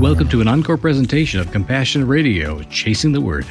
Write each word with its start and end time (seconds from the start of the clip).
Welcome 0.00 0.30
to 0.30 0.40
an 0.40 0.48
encore 0.48 0.78
presentation 0.78 1.40
of 1.40 1.52
Compassion 1.52 2.08
Radio, 2.08 2.62
Chasing 2.70 3.12
the 3.12 3.20
Word. 3.20 3.44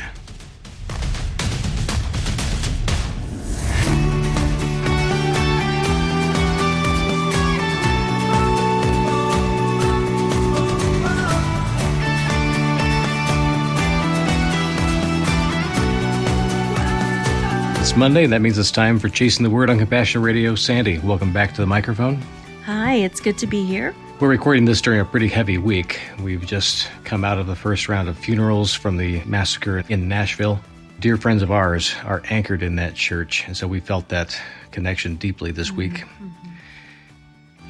It's 17.79 17.95
Monday, 17.95 18.23
and 18.23 18.33
that 18.33 18.41
means 18.41 18.57
it's 18.57 18.71
time 18.71 18.97
for 18.97 19.07
Chasing 19.07 19.43
the 19.43 19.51
Word 19.51 19.69
on 19.69 19.77
Compassion 19.77 20.23
Radio. 20.23 20.55
Sandi, 20.55 20.97
welcome 20.97 21.31
back 21.31 21.53
to 21.53 21.61
the 21.61 21.67
microphone. 21.67 22.19
Hi, 22.65 22.95
it's 22.95 23.19
good 23.21 23.37
to 23.37 23.45
be 23.45 23.63
here. 23.65 23.93
We're 24.19 24.27
recording 24.27 24.65
this 24.65 24.81
during 24.81 24.99
a 24.99 25.05
pretty 25.05 25.29
heavy 25.29 25.57
week. 25.57 26.01
We've 26.21 26.45
just 26.45 26.89
come 27.05 27.23
out 27.23 27.37
of 27.37 27.47
the 27.47 27.55
first 27.55 27.87
round 27.87 28.09
of 28.09 28.17
funerals 28.17 28.73
from 28.73 28.97
the 28.97 29.23
massacre 29.23 29.81
in 29.87 30.09
Nashville. 30.09 30.59
Dear 30.99 31.15
friends 31.15 31.41
of 31.41 31.51
ours 31.51 31.95
are 32.03 32.21
anchored 32.29 32.61
in 32.61 32.75
that 32.75 32.95
church, 32.95 33.45
and 33.47 33.55
so 33.55 33.65
we 33.65 33.79
felt 33.79 34.09
that 34.09 34.37
connection 34.71 35.15
deeply 35.15 35.51
this 35.51 35.71
week. 35.71 36.03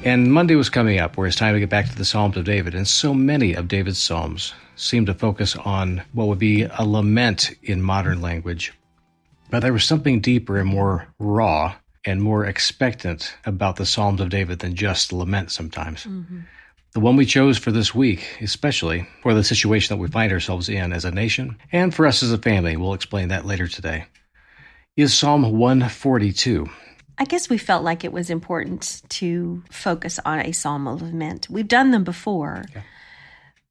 And 0.02 0.32
Monday 0.32 0.56
was 0.56 0.68
coming 0.68 0.98
up 0.98 1.16
where 1.16 1.28
it's 1.28 1.36
time 1.36 1.54
to 1.54 1.60
get 1.60 1.70
back 1.70 1.88
to 1.88 1.94
the 1.94 2.04
Psalms 2.04 2.36
of 2.36 2.46
David, 2.46 2.74
and 2.74 2.88
so 2.88 3.14
many 3.14 3.54
of 3.54 3.68
David's 3.68 4.02
Psalms 4.02 4.52
seem 4.74 5.06
to 5.06 5.14
focus 5.14 5.54
on 5.54 6.02
what 6.14 6.26
would 6.26 6.40
be 6.40 6.62
a 6.64 6.84
lament 6.84 7.52
in 7.62 7.80
modern 7.80 8.20
language. 8.20 8.72
But 9.50 9.60
there 9.60 9.72
was 9.72 9.84
something 9.84 10.18
deeper 10.18 10.58
and 10.58 10.68
more 10.68 11.06
raw 11.20 11.76
and 12.04 12.22
more 12.22 12.44
expectant 12.46 13.34
about 13.44 13.76
the 13.76 13.86
Psalms 13.86 14.20
of 14.20 14.30
David 14.30 14.60
than 14.60 14.74
just 14.74 15.12
lament 15.12 15.50
sometimes. 15.50 16.06
The 16.92 17.00
one 17.00 17.16
we 17.16 17.26
chose 17.26 17.56
for 17.58 17.70
this 17.70 17.94
week, 17.94 18.38
especially 18.40 19.06
for 19.22 19.32
the 19.34 19.44
situation 19.44 19.94
that 19.96 20.02
we 20.02 20.08
find 20.08 20.32
ourselves 20.32 20.68
in 20.68 20.92
as 20.92 21.04
a 21.04 21.10
nation 21.10 21.56
and 21.70 21.94
for 21.94 22.06
us 22.06 22.22
as 22.22 22.32
a 22.32 22.38
family, 22.38 22.76
we'll 22.76 22.94
explain 22.94 23.28
that 23.28 23.46
later 23.46 23.68
today, 23.68 24.06
is 24.96 25.16
Psalm 25.16 25.42
142. 25.58 26.68
I 27.18 27.24
guess 27.24 27.48
we 27.50 27.58
felt 27.58 27.84
like 27.84 28.02
it 28.02 28.12
was 28.12 28.30
important 28.30 29.02
to 29.10 29.62
focus 29.70 30.18
on 30.24 30.40
a 30.40 30.52
psalm 30.52 30.88
of 30.88 31.02
lament. 31.02 31.48
We've 31.50 31.68
done 31.68 31.90
them 31.90 32.02
before, 32.02 32.64
Yeah. 32.74 32.80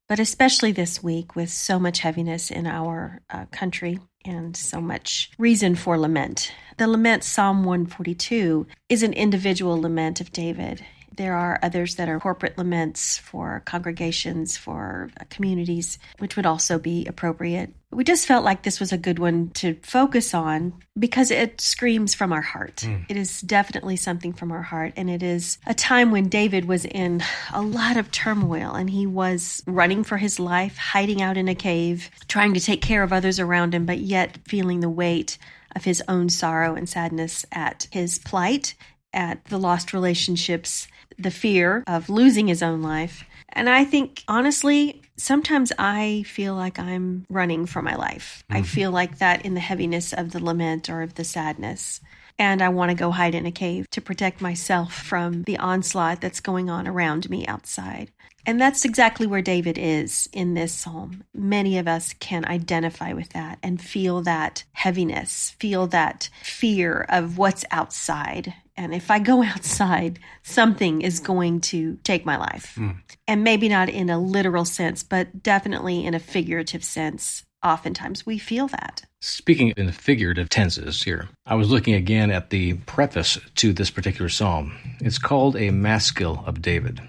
but 0.07 0.19
especially 0.19 0.71
this 0.71 1.01
week 1.03 1.35
with 1.35 1.49
so 1.49 1.79
much 1.79 1.99
heaviness 1.99 2.51
in 2.51 2.67
our 2.67 3.21
uh, 3.29 3.45
country 3.51 3.99
and 4.25 4.55
so 4.55 4.81
much 4.81 5.31
reason 5.37 5.75
for 5.75 5.97
lament. 5.97 6.51
The 6.77 6.87
lament, 6.87 7.23
Psalm 7.23 7.63
142, 7.63 8.67
is 8.89 9.03
an 9.03 9.13
individual 9.13 9.81
lament 9.81 10.21
of 10.21 10.31
David. 10.31 10.85
There 11.19 11.35
are 11.35 11.59
others 11.61 11.95
that 11.95 12.07
are 12.07 12.17
corporate 12.17 12.57
laments 12.57 13.17
for 13.17 13.61
congregations, 13.65 14.55
for 14.55 15.09
uh, 15.19 15.25
communities, 15.29 15.99
which 16.19 16.37
would 16.37 16.45
also 16.45 16.79
be 16.79 17.05
appropriate. 17.07 17.73
We 17.91 18.05
just 18.05 18.25
felt 18.25 18.45
like 18.45 18.63
this 18.63 18.79
was 18.79 18.93
a 18.93 18.97
good 18.97 19.19
one 19.19 19.49
to 19.55 19.73
focus 19.81 20.33
on 20.33 20.81
because 20.97 21.29
it 21.29 21.59
screams 21.59 22.15
from 22.15 22.31
our 22.31 22.41
heart. 22.41 22.87
It 23.09 23.17
is 23.17 23.41
definitely 23.41 23.97
something 23.97 24.31
from 24.31 24.53
our 24.53 24.61
heart. 24.61 24.93
And 24.95 25.09
it 25.09 25.21
is 25.21 25.57
a 25.67 25.73
time 25.73 26.11
when 26.11 26.29
David 26.29 26.63
was 26.63 26.85
in 26.85 27.21
a 27.51 27.61
lot 27.61 27.97
of 27.97 28.11
turmoil 28.11 28.73
and 28.73 28.89
he 28.89 29.05
was 29.05 29.61
running 29.67 30.05
for 30.05 30.15
his 30.15 30.39
life, 30.39 30.77
hiding 30.77 31.21
out 31.21 31.35
in 31.35 31.49
a 31.49 31.55
cave, 31.55 32.09
trying 32.29 32.53
to 32.53 32.61
take 32.61 32.81
care 32.81 33.03
of 33.03 33.11
others 33.11 33.41
around 33.41 33.75
him, 33.75 33.85
but 33.85 33.99
yet 33.99 34.37
feeling 34.47 34.79
the 34.79 34.89
weight 34.89 35.37
of 35.75 35.83
his 35.83 36.01
own 36.07 36.29
sorrow 36.29 36.75
and 36.75 36.87
sadness 36.87 37.45
at 37.51 37.89
his 37.91 38.19
plight, 38.19 38.73
at 39.11 39.43
the 39.45 39.57
lost 39.57 39.91
relationships, 39.91 40.87
the 41.17 41.31
fear 41.31 41.83
of 41.87 42.09
losing 42.09 42.47
his 42.47 42.63
own 42.63 42.81
life. 42.81 43.25
And 43.49 43.69
I 43.69 43.83
think, 43.83 44.23
honestly, 44.27 45.01
sometimes 45.17 45.71
I 45.77 46.23
feel 46.27 46.55
like 46.55 46.79
I'm 46.79 47.25
running 47.29 47.65
for 47.65 47.81
my 47.81 47.95
life. 47.95 48.43
I 48.49 48.57
mm-hmm. 48.57 48.63
feel 48.63 48.91
like 48.91 49.17
that 49.17 49.45
in 49.45 49.53
the 49.53 49.59
heaviness 49.59 50.13
of 50.13 50.31
the 50.31 50.43
lament 50.43 50.89
or 50.89 51.01
of 51.01 51.15
the 51.15 51.23
sadness. 51.23 51.99
And 52.39 52.61
I 52.61 52.69
want 52.69 52.89
to 52.89 52.95
go 52.95 53.11
hide 53.11 53.35
in 53.35 53.45
a 53.45 53.51
cave 53.51 53.85
to 53.91 54.01
protect 54.01 54.39
myself 54.39 54.93
from 54.93 55.43
the 55.43 55.57
onslaught 55.57 56.21
that's 56.21 56.39
going 56.39 56.69
on 56.69 56.87
around 56.87 57.29
me 57.29 57.45
outside. 57.45 58.11
And 58.45 58.59
that's 58.59 58.85
exactly 58.85 59.27
where 59.27 59.41
David 59.41 59.77
is 59.77 60.29
in 60.31 60.53
this 60.53 60.73
psalm. 60.73 61.23
Many 61.33 61.77
of 61.77 61.87
us 61.87 62.13
can 62.13 62.45
identify 62.45 63.11
with 63.11 63.29
that 63.29 63.59
and 63.61 63.81
feel 63.81 64.21
that 64.21 64.63
heaviness, 64.71 65.51
feel 65.59 65.87
that 65.87 66.29
fear 66.41 67.05
of 67.09 67.37
what's 67.37 67.65
outside. 67.71 68.53
And 68.77 68.95
if 68.95 69.11
I 69.11 69.19
go 69.19 69.43
outside, 69.43 70.19
something 70.41 71.01
is 71.01 71.19
going 71.19 71.59
to 71.61 71.97
take 72.03 72.25
my 72.25 72.37
life. 72.37 72.73
Hmm. 72.75 72.91
And 73.27 73.43
maybe 73.43 73.67
not 73.67 73.89
in 73.89 74.09
a 74.09 74.17
literal 74.17 74.65
sense, 74.65 75.03
but 75.03 75.43
definitely 75.43 76.05
in 76.05 76.13
a 76.13 76.19
figurative 76.19 76.85
sense. 76.85 77.43
Oftentimes 77.63 78.25
we 78.25 78.37
feel 78.37 78.67
that. 78.69 79.05
Speaking 79.21 79.73
in 79.75 79.91
figurative 79.91 80.49
tenses 80.49 81.03
here, 81.03 81.27
I 81.45 81.55
was 81.55 81.69
looking 81.69 81.93
again 81.93 82.31
at 82.31 82.51
the 82.51 82.75
preface 82.85 83.37
to 83.55 83.73
this 83.73 83.91
particular 83.91 84.29
psalm. 84.29 84.77
It's 85.01 85.17
called 85.17 85.57
a 85.57 85.71
maskil 85.71 86.43
of 86.45 86.61
David 86.61 87.01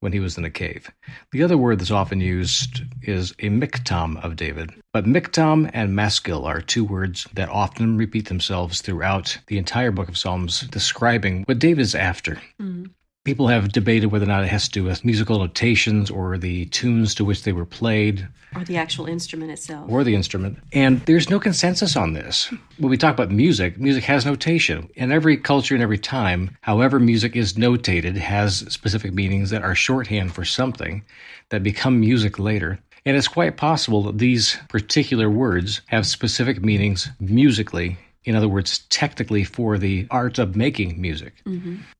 when 0.00 0.12
he 0.12 0.20
was 0.20 0.36
in 0.36 0.44
a 0.44 0.50
cave. 0.50 0.90
The 1.32 1.42
other 1.42 1.56
word 1.56 1.78
that's 1.78 1.90
often 1.90 2.20
used 2.20 2.82
is 3.02 3.32
a 3.38 3.48
miktam 3.48 4.22
of 4.22 4.36
David. 4.36 4.70
But 4.92 5.06
miktam 5.06 5.70
and 5.72 5.96
maskil 5.96 6.44
are 6.44 6.60
two 6.60 6.84
words 6.84 7.26
that 7.32 7.48
often 7.48 7.96
repeat 7.96 8.28
themselves 8.28 8.82
throughout 8.82 9.38
the 9.46 9.56
entire 9.56 9.90
book 9.90 10.08
of 10.08 10.18
Psalms, 10.18 10.60
describing 10.60 11.44
what 11.44 11.58
David's 11.58 11.94
after. 11.94 12.40
Mm. 12.60 12.90
People 13.26 13.48
have 13.48 13.72
debated 13.72 14.06
whether 14.12 14.24
or 14.24 14.28
not 14.28 14.44
it 14.44 14.50
has 14.50 14.66
to 14.68 14.70
do 14.70 14.84
with 14.84 15.04
musical 15.04 15.40
notations 15.40 16.12
or 16.12 16.38
the 16.38 16.66
tunes 16.66 17.12
to 17.16 17.24
which 17.24 17.42
they 17.42 17.50
were 17.50 17.66
played 17.66 18.28
Or 18.54 18.62
the 18.62 18.76
actual 18.76 19.06
instrument 19.06 19.50
itself. 19.50 19.90
or 19.90 20.04
the 20.04 20.14
instrument. 20.14 20.58
And 20.72 21.00
there's 21.06 21.28
no 21.28 21.40
consensus 21.40 21.96
on 21.96 22.12
this. 22.12 22.48
When 22.78 22.88
we 22.88 22.96
talk 22.96 23.14
about 23.14 23.32
music, 23.32 23.80
music 23.80 24.04
has 24.04 24.24
notation. 24.24 24.88
In 24.94 25.10
every 25.10 25.36
culture 25.36 25.74
and 25.74 25.82
every 25.82 25.98
time, 25.98 26.56
however 26.60 27.00
music 27.00 27.34
is 27.34 27.54
notated 27.54 28.14
has 28.16 28.58
specific 28.72 29.12
meanings 29.12 29.50
that 29.50 29.64
are 29.64 29.74
shorthand 29.74 30.32
for 30.32 30.44
something 30.44 31.02
that 31.48 31.64
become 31.64 31.98
music 31.98 32.38
later. 32.38 32.78
And 33.04 33.16
it's 33.16 33.26
quite 33.26 33.56
possible 33.56 34.04
that 34.04 34.18
these 34.18 34.56
particular 34.68 35.28
words 35.28 35.80
have 35.86 36.06
specific 36.06 36.62
meanings 36.62 37.08
musically, 37.18 37.98
in 38.26 38.34
other 38.34 38.48
words, 38.48 38.80
technically 38.90 39.44
for 39.44 39.78
the 39.78 40.06
art 40.10 40.38
of 40.38 40.56
making 40.56 41.00
music, 41.00 41.42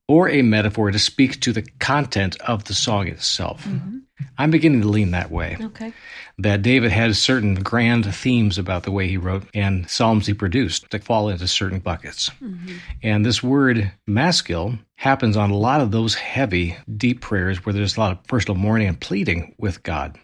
or 0.09 0.29
a 0.29 0.43
metaphor 0.43 0.91
to 0.91 0.99
speak 0.99 1.41
to 1.41 1.53
the 1.53 1.63
content 1.79 2.37
of 2.43 2.65
the 2.65 2.75
song 2.75 3.07
itself. 3.09 3.65
Mm-hmm. 3.65 3.99
I'm 4.39 4.51
beginning 4.51 4.81
to 4.83 4.89
lean 4.89 5.11
that 5.11 5.31
way 5.31 5.57
Okay. 5.61 5.93
that 6.39 6.63
David 6.63 6.91
had 6.91 7.15
certain 7.17 7.55
grand 7.55 8.15
themes 8.15 8.57
about 8.59 8.83
the 8.85 8.91
way 8.91 9.09
he 9.09 9.19
wrote 9.19 9.45
and 9.55 9.89
psalms 9.91 10.27
he 10.27 10.35
produced 10.35 10.91
that 10.91 11.05
fall 11.05 11.29
into 11.29 11.47
certain 11.47 11.81
buckets. 11.81 12.31
Mm-hmm. 12.43 12.77
And 13.03 13.25
this 13.27 13.43
word 13.43 13.93
maskil 14.07 14.79
happens 14.95 15.37
on 15.37 15.51
a 15.51 15.57
lot 15.57 15.81
of 15.83 15.91
those 15.91 16.15
heavy, 16.15 16.77
deep 16.97 17.21
prayers 17.21 17.65
where 17.65 17.73
there's 17.75 17.97
a 17.97 18.01
lot 18.01 18.13
of 18.13 18.25
personal 18.25 18.57
mourning 18.57 18.89
and 18.89 18.99
pleading 19.01 19.55
with 19.59 19.83
God. 19.83 20.19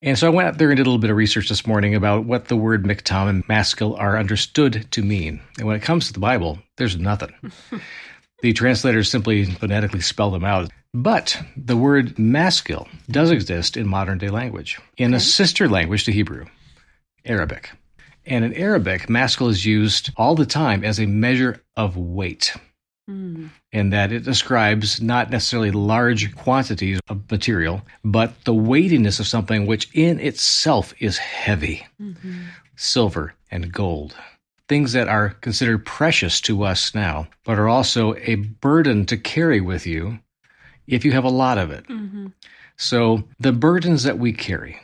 And 0.00 0.16
so 0.16 0.28
I 0.28 0.30
went 0.30 0.48
out 0.48 0.58
there 0.58 0.70
and 0.70 0.76
did 0.76 0.86
a 0.86 0.88
little 0.88 1.00
bit 1.00 1.10
of 1.10 1.16
research 1.16 1.48
this 1.48 1.66
morning 1.66 1.94
about 1.94 2.24
what 2.24 2.46
the 2.46 2.56
word 2.56 2.84
miktam 2.84 3.28
and 3.28 3.48
maskil 3.48 3.96
are 3.96 4.16
understood 4.16 4.86
to 4.92 5.02
mean. 5.02 5.40
And 5.58 5.66
when 5.66 5.74
it 5.74 5.82
comes 5.82 6.06
to 6.06 6.12
the 6.12 6.20
Bible, 6.20 6.60
there's 6.76 6.96
nothing. 6.96 7.34
The 8.40 8.52
translators 8.52 9.10
simply 9.10 9.44
phonetically 9.44 10.00
spell 10.00 10.30
them 10.30 10.44
out. 10.44 10.70
But 10.94 11.42
the 11.56 11.76
word 11.76 12.18
maskil 12.18 12.86
does 13.10 13.30
exist 13.30 13.76
in 13.76 13.88
modern 13.88 14.18
day 14.18 14.28
language, 14.28 14.78
in 14.96 15.12
a 15.12 15.20
sister 15.20 15.68
language 15.68 16.04
to 16.04 16.12
Hebrew, 16.12 16.46
Arabic. 17.24 17.70
And 18.24 18.44
in 18.44 18.54
Arabic, 18.54 19.10
maskil 19.10 19.48
is 19.48 19.66
used 19.66 20.10
all 20.16 20.34
the 20.34 20.46
time 20.46 20.84
as 20.84 21.00
a 21.00 21.06
measure 21.06 21.62
of 21.76 21.96
weight, 21.96 22.54
in 23.72 23.90
that 23.90 24.12
it 24.12 24.24
describes 24.24 25.00
not 25.00 25.30
necessarily 25.30 25.70
large 25.70 26.34
quantities 26.34 27.00
of 27.08 27.30
material, 27.30 27.82
but 28.04 28.44
the 28.44 28.54
weightiness 28.54 29.20
of 29.20 29.26
something 29.26 29.66
which 29.66 29.88
in 29.92 30.18
itself 30.20 30.94
is 31.00 31.18
heavy 31.18 31.86
silver 32.76 33.34
and 33.50 33.72
gold 33.72 34.14
things 34.68 34.92
that 34.92 35.08
are 35.08 35.30
considered 35.40 35.84
precious 35.84 36.40
to 36.42 36.62
us 36.62 36.94
now, 36.94 37.26
but 37.44 37.58
are 37.58 37.68
also 37.68 38.14
a 38.18 38.34
burden 38.36 39.06
to 39.06 39.16
carry 39.16 39.60
with 39.60 39.86
you 39.86 40.18
if 40.86 41.04
you 41.04 41.12
have 41.12 41.24
a 41.24 41.30
lot 41.30 41.58
of 41.58 41.70
it. 41.70 41.86
So, 42.76 43.24
the 43.40 43.52
burdens 43.52 44.04
that 44.04 44.18
we 44.18 44.32
carry, 44.32 44.78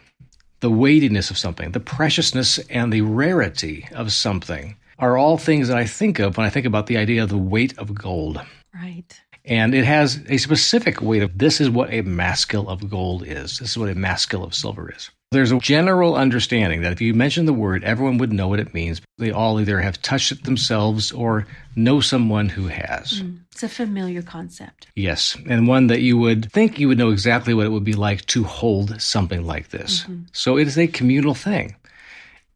the 0.60 0.70
weightiness 0.70 1.30
of 1.30 1.38
something, 1.38 1.72
the 1.72 1.80
preciousness 1.80 2.58
and 2.70 2.92
the 2.92 3.02
rarity 3.02 3.86
of 3.92 4.12
something 4.12 4.76
are 4.98 5.16
all 5.16 5.38
things 5.38 5.68
that 5.68 5.76
I 5.76 5.86
think 5.86 6.18
of 6.18 6.36
when 6.36 6.46
I 6.46 6.50
think 6.50 6.66
about 6.66 6.86
the 6.86 6.96
idea 6.96 7.22
of 7.22 7.28
the 7.28 7.38
weight 7.38 7.76
of 7.78 7.94
gold. 7.94 8.40
Right. 8.74 9.20
And 9.44 9.74
it 9.74 9.84
has 9.84 10.22
a 10.28 10.38
specific 10.38 11.02
weight 11.02 11.22
of 11.22 11.36
this 11.36 11.60
is 11.60 11.68
what 11.68 11.92
a 11.92 12.02
maskil 12.02 12.68
of 12.68 12.88
gold 12.88 13.26
is. 13.26 13.58
This 13.58 13.70
is 13.70 13.78
what 13.78 13.90
a 13.90 13.94
maskil 13.94 14.42
of 14.42 14.54
silver 14.54 14.90
is. 14.90 15.10
There's 15.32 15.52
a 15.52 15.58
general 15.58 16.14
understanding 16.14 16.82
that 16.82 16.92
if 16.92 17.00
you 17.00 17.12
mention 17.12 17.44
the 17.44 17.52
word, 17.52 17.82
everyone 17.82 18.18
would 18.18 18.32
know 18.32 18.46
what 18.46 18.60
it 18.60 18.72
means. 18.72 19.02
They 19.18 19.32
all 19.32 19.60
either 19.60 19.80
have 19.80 20.00
touched 20.00 20.30
it 20.30 20.44
themselves 20.44 21.10
or 21.10 21.46
know 21.74 22.00
someone 22.00 22.48
who 22.48 22.68
has. 22.68 23.20
Mm, 23.20 23.40
it's 23.50 23.64
a 23.64 23.68
familiar 23.68 24.22
concept. 24.22 24.86
Yes, 24.94 25.36
and 25.48 25.66
one 25.66 25.88
that 25.88 26.02
you 26.02 26.16
would 26.18 26.52
think 26.52 26.78
you 26.78 26.86
would 26.86 26.98
know 26.98 27.10
exactly 27.10 27.52
what 27.52 27.66
it 27.66 27.70
would 27.70 27.84
be 27.84 27.94
like 27.94 28.24
to 28.26 28.44
hold 28.44 29.00
something 29.02 29.44
like 29.44 29.70
this. 29.70 30.02
Mm-hmm. 30.02 30.22
So 30.32 30.56
it 30.56 30.68
is 30.68 30.78
a 30.78 30.86
communal 30.86 31.34
thing 31.34 31.74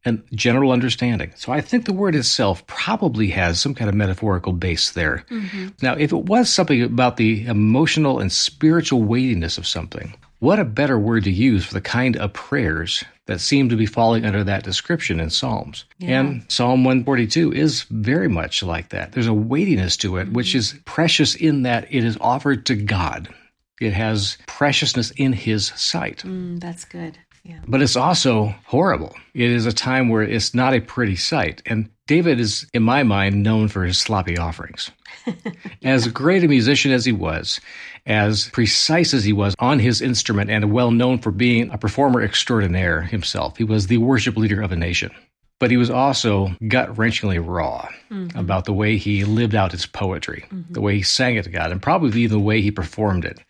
and 0.09 0.25
general 0.33 0.73
understanding. 0.73 1.33
So 1.37 1.53
I 1.53 1.61
think 1.61 1.85
the 1.85 1.93
word 1.93 2.15
itself 2.15 2.67
probably 2.67 3.29
has 3.29 3.61
some 3.61 3.75
kind 3.75 3.89
of 3.89 3.95
metaphorical 3.95 4.53
base 4.53 4.93
there. 4.93 5.25
Mm-hmm. 5.31 5.69
Now, 5.83 5.95
if 5.95 6.13
it 6.13 6.25
was 6.25 6.53
something 6.53 6.83
about 6.83 7.17
the 7.17 7.47
emotional 7.47 8.19
and 8.19 8.33
spiritual 8.33 9.03
weightiness 9.03 9.59
of 9.59 9.67
something, 9.67 10.15
what 10.41 10.59
a 10.59 10.65
better 10.65 10.99
word 10.99 11.25
to 11.25 11.31
use 11.31 11.65
for 11.65 11.75
the 11.75 11.81
kind 11.81 12.17
of 12.17 12.33
prayers 12.33 13.05
that 13.27 13.41
seem 13.41 13.69
to 13.69 13.77
be 13.77 13.87
falling 13.87 14.25
under 14.25 14.43
that 14.45 14.63
description 14.63 15.21
in 15.21 15.31
Psalms. 15.31 15.85
Yeah. 15.99 16.21
And 16.21 16.51
Psalm 16.51 16.85
142 16.85 17.53
is 17.53 17.83
very 17.91 18.29
much 18.29 18.63
like 18.63 18.89
that. 18.89 19.13
There's 19.13 19.27
a 19.27 19.35
weightiness 19.35 19.97
to 19.99 20.17
it, 20.17 20.25
mm-hmm. 20.25 20.35
which 20.35 20.55
is 20.55 20.79
precious 20.85 21.35
in 21.35 21.63
that 21.63 21.87
it 21.91 22.05
is 22.05 22.17
offered 22.21 22.67
to 22.67 22.75
God. 22.75 23.29
It 23.81 23.93
has 23.93 24.39
preciousness 24.47 25.11
in 25.13 25.33
his 25.33 25.67
sight. 25.77 26.23
Mm, 26.25 26.59
that's 26.59 26.85
good. 26.85 27.19
Yeah. 27.49 27.61
But 27.67 27.81
it's 27.81 27.97
also 27.97 28.55
horrible. 28.67 29.17
It 29.33 29.51
is 29.51 29.65
a 29.65 29.73
time 29.73 30.11
where 30.11 30.23
it's 30.23 30.53
not 30.53 30.75
a 30.75 30.81
pretty 30.81 31.17
sight. 31.17 31.63
And 31.65 31.89
David 32.07 32.39
is, 32.39 32.67
in 32.75 32.83
my 32.83 33.03
mind, 33.03 33.43
known 33.43 33.69
for 33.69 33.85
his 33.85 33.99
sloppy 33.99 34.37
offerings. 34.37 34.91
as 35.83 36.09
great 36.09 36.45
a 36.45 36.49
musician 36.49 36.93
as 36.93 37.07
he 37.07 37.13
was, 37.13 37.59
as 38.05 38.51
precise 38.51 39.15
as 39.15 39.25
he 39.25 39.33
was 39.33 39.55
on 39.59 39.79
his 39.79 40.03
instrument, 40.03 40.51
and 40.51 40.73
well 40.73 40.91
known 40.91 41.19
for 41.19 41.31
being 41.31 41.71
a 41.71 41.79
performer 41.79 42.21
extraordinaire 42.21 43.01
himself, 43.01 43.57
he 43.57 43.65
was 43.65 43.87
the 43.87 43.99
worship 43.99 44.37
leader 44.37 44.61
of 44.61 44.71
a 44.71 44.77
nation. 44.77 45.11
But 45.59 45.71
he 45.71 45.79
was 45.79 45.91
also 45.91 46.51
gut 46.69 46.95
wrenchingly 46.97 47.43
raw 47.45 47.89
mm-hmm. 48.11 48.39
about 48.39 48.67
the 48.67 48.75
way 48.75 48.99
he 48.99 49.25
lived 49.25 49.55
out 49.55 49.73
his 49.73 49.87
poetry, 49.87 50.45
mm-hmm. 50.51 50.73
the 50.73 50.83
way 50.83 50.97
he 50.97 51.03
sang 51.03 51.37
it 51.37 51.45
to 51.45 51.51
God, 51.51 51.73
and 51.73 51.81
probably 51.81 52.27
the 52.27 52.39
way 52.39 52.61
he 52.61 52.71
performed 52.71 53.25
it. 53.25 53.41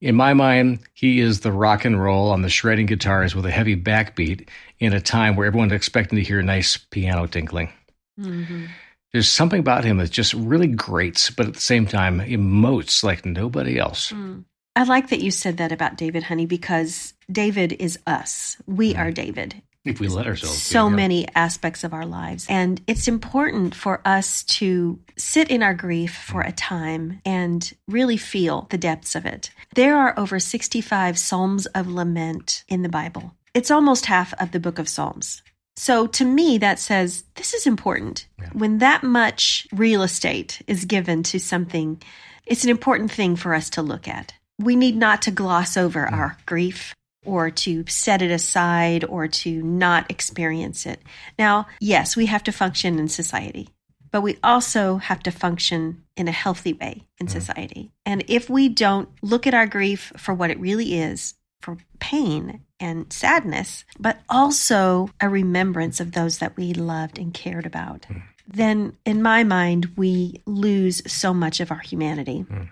In 0.00 0.14
my 0.14 0.34
mind, 0.34 0.80
he 0.92 1.20
is 1.20 1.40
the 1.40 1.52
rock 1.52 1.84
and 1.84 2.00
roll 2.00 2.30
on 2.30 2.42
the 2.42 2.50
shredding 2.50 2.86
guitars 2.86 3.34
with 3.34 3.46
a 3.46 3.50
heavy 3.50 3.76
backbeat 3.76 4.48
in 4.78 4.92
a 4.92 5.00
time 5.00 5.36
where 5.36 5.46
everyone's 5.46 5.72
expecting 5.72 6.16
to 6.16 6.24
hear 6.24 6.42
nice 6.42 6.76
piano 6.76 7.26
tinkling. 7.26 7.72
Mm-hmm. 8.20 8.66
There's 9.12 9.30
something 9.30 9.60
about 9.60 9.84
him 9.84 9.96
that 9.98 10.10
just 10.10 10.34
really 10.34 10.66
grates, 10.66 11.30
but 11.30 11.46
at 11.46 11.54
the 11.54 11.60
same 11.60 11.86
time 11.86 12.20
emotes 12.20 13.02
like 13.02 13.24
nobody 13.24 13.78
else. 13.78 14.12
Mm. 14.12 14.44
I 14.74 14.82
like 14.82 15.08
that 15.08 15.22
you 15.22 15.30
said 15.30 15.56
that 15.56 15.72
about 15.72 15.96
David, 15.96 16.24
honey, 16.24 16.44
because 16.44 17.14
David 17.32 17.72
is 17.78 17.98
us. 18.06 18.58
We 18.66 18.92
mm. 18.92 18.98
are 18.98 19.10
David. 19.10 19.62
If 19.86 20.00
we 20.00 20.08
let 20.08 20.26
ourselves. 20.26 20.60
So 20.60 20.90
many 20.90 21.28
aspects 21.34 21.84
of 21.84 21.94
our 21.94 22.04
lives. 22.04 22.46
And 22.48 22.80
it's 22.86 23.06
important 23.06 23.74
for 23.74 24.00
us 24.04 24.42
to 24.44 24.98
sit 25.16 25.48
in 25.48 25.62
our 25.62 25.74
grief 25.74 26.16
for 26.16 26.40
a 26.40 26.52
time 26.52 27.20
and 27.24 27.72
really 27.86 28.16
feel 28.16 28.66
the 28.70 28.78
depths 28.78 29.14
of 29.14 29.24
it. 29.26 29.50
There 29.74 29.96
are 29.96 30.18
over 30.18 30.40
65 30.40 31.18
Psalms 31.18 31.66
of 31.66 31.86
Lament 31.88 32.64
in 32.68 32.82
the 32.82 32.88
Bible. 32.88 33.32
It's 33.54 33.70
almost 33.70 34.06
half 34.06 34.34
of 34.34 34.50
the 34.50 34.60
book 34.60 34.78
of 34.78 34.88
Psalms. 34.88 35.42
So 35.76 36.06
to 36.08 36.24
me, 36.24 36.58
that 36.58 36.80
says 36.80 37.24
this 37.36 37.54
is 37.54 37.66
important. 37.66 38.26
Yeah. 38.40 38.48
When 38.54 38.78
that 38.78 39.04
much 39.04 39.68
real 39.72 40.02
estate 40.02 40.62
is 40.66 40.84
given 40.84 41.22
to 41.24 41.38
something, 41.38 42.02
it's 42.44 42.64
an 42.64 42.70
important 42.70 43.12
thing 43.12 43.36
for 43.36 43.54
us 43.54 43.70
to 43.70 43.82
look 43.82 44.08
at. 44.08 44.34
We 44.58 44.74
need 44.74 44.96
not 44.96 45.22
to 45.22 45.30
gloss 45.30 45.76
over 45.76 46.08
yeah. 46.10 46.16
our 46.16 46.38
grief 46.46 46.95
or 47.26 47.50
to 47.50 47.84
set 47.88 48.22
it 48.22 48.30
aside 48.30 49.04
or 49.04 49.28
to 49.28 49.62
not 49.62 50.10
experience 50.10 50.86
it. 50.86 51.00
Now, 51.38 51.66
yes, 51.80 52.16
we 52.16 52.26
have 52.26 52.44
to 52.44 52.52
function 52.52 52.98
in 52.98 53.08
society, 53.08 53.68
but 54.10 54.22
we 54.22 54.38
also 54.42 54.96
have 54.96 55.22
to 55.24 55.30
function 55.30 56.02
in 56.16 56.28
a 56.28 56.32
healthy 56.32 56.72
way 56.72 57.02
in 57.18 57.26
mm-hmm. 57.26 57.38
society. 57.38 57.92
And 58.04 58.24
if 58.28 58.48
we 58.48 58.68
don't 58.68 59.08
look 59.22 59.46
at 59.46 59.54
our 59.54 59.66
grief 59.66 60.12
for 60.16 60.32
what 60.32 60.50
it 60.50 60.60
really 60.60 60.98
is, 60.98 61.34
for 61.60 61.78
pain 61.98 62.60
and 62.78 63.12
sadness, 63.12 63.84
but 63.98 64.20
also 64.28 65.10
a 65.20 65.28
remembrance 65.28 66.00
of 66.00 66.12
those 66.12 66.38
that 66.38 66.56
we 66.56 66.72
loved 66.74 67.18
and 67.18 67.34
cared 67.34 67.66
about, 67.66 68.02
mm. 68.02 68.22
then 68.46 68.96
in 69.04 69.22
my 69.22 69.42
mind, 69.42 69.92
we 69.96 70.42
lose 70.46 71.02
so 71.10 71.34
much 71.34 71.60
of 71.60 71.70
our 71.70 71.78
humanity. 71.78 72.44
Mm. 72.48 72.68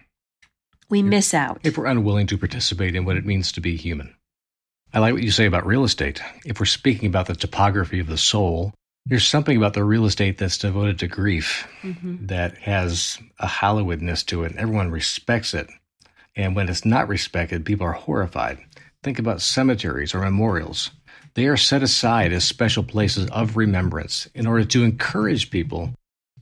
We 0.90 1.02
miss 1.02 1.34
out. 1.34 1.60
If 1.64 1.78
we're 1.78 1.86
unwilling 1.86 2.26
to 2.28 2.38
participate 2.38 2.94
in 2.94 3.04
what 3.04 3.16
it 3.16 3.26
means 3.26 3.50
to 3.52 3.60
be 3.60 3.76
human. 3.76 4.14
I 4.94 5.00
like 5.00 5.12
what 5.12 5.24
you 5.24 5.32
say 5.32 5.46
about 5.46 5.66
real 5.66 5.82
estate. 5.82 6.22
If 6.44 6.60
we're 6.60 6.66
speaking 6.66 7.08
about 7.08 7.26
the 7.26 7.34
topography 7.34 7.98
of 7.98 8.06
the 8.06 8.16
soul, 8.16 8.72
there's 9.06 9.26
something 9.26 9.56
about 9.56 9.74
the 9.74 9.82
real 9.82 10.06
estate 10.06 10.38
that's 10.38 10.56
devoted 10.56 11.00
to 11.00 11.08
grief 11.08 11.66
mm-hmm. 11.82 12.26
that 12.26 12.56
has 12.58 13.18
a 13.40 13.46
Hollywoodness 13.48 14.24
to 14.26 14.44
it. 14.44 14.54
Everyone 14.56 14.92
respects 14.92 15.52
it. 15.52 15.68
And 16.36 16.54
when 16.54 16.68
it's 16.68 16.84
not 16.84 17.08
respected, 17.08 17.64
people 17.64 17.88
are 17.88 17.92
horrified. 17.92 18.58
Think 19.02 19.18
about 19.18 19.42
cemeteries 19.42 20.14
or 20.14 20.20
memorials. 20.20 20.92
They 21.34 21.48
are 21.48 21.56
set 21.56 21.82
aside 21.82 22.32
as 22.32 22.44
special 22.44 22.84
places 22.84 23.28
of 23.30 23.56
remembrance 23.56 24.28
in 24.32 24.46
order 24.46 24.64
to 24.66 24.84
encourage 24.84 25.50
people 25.50 25.90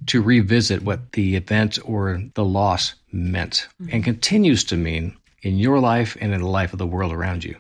to 0.09 0.21
revisit 0.21 0.83
what 0.83 1.13
the 1.13 1.37
event 1.37 1.79
or 1.87 2.23
the 2.35 2.45
loss 2.45 2.97
meant 3.11 3.67
mm-hmm. 3.81 3.95
and 3.95 4.05
continues 4.05 4.63
to 4.65 4.77
mean 4.77 5.17
in 5.41 5.57
your 5.57 5.81
life 5.81 6.19
and 6.21 6.35
in 6.35 6.43
the 6.43 6.47
life 6.47 6.75
of 6.75 6.79
the 6.79 6.87
world 6.87 7.13
around 7.13 7.45
you 7.45 7.57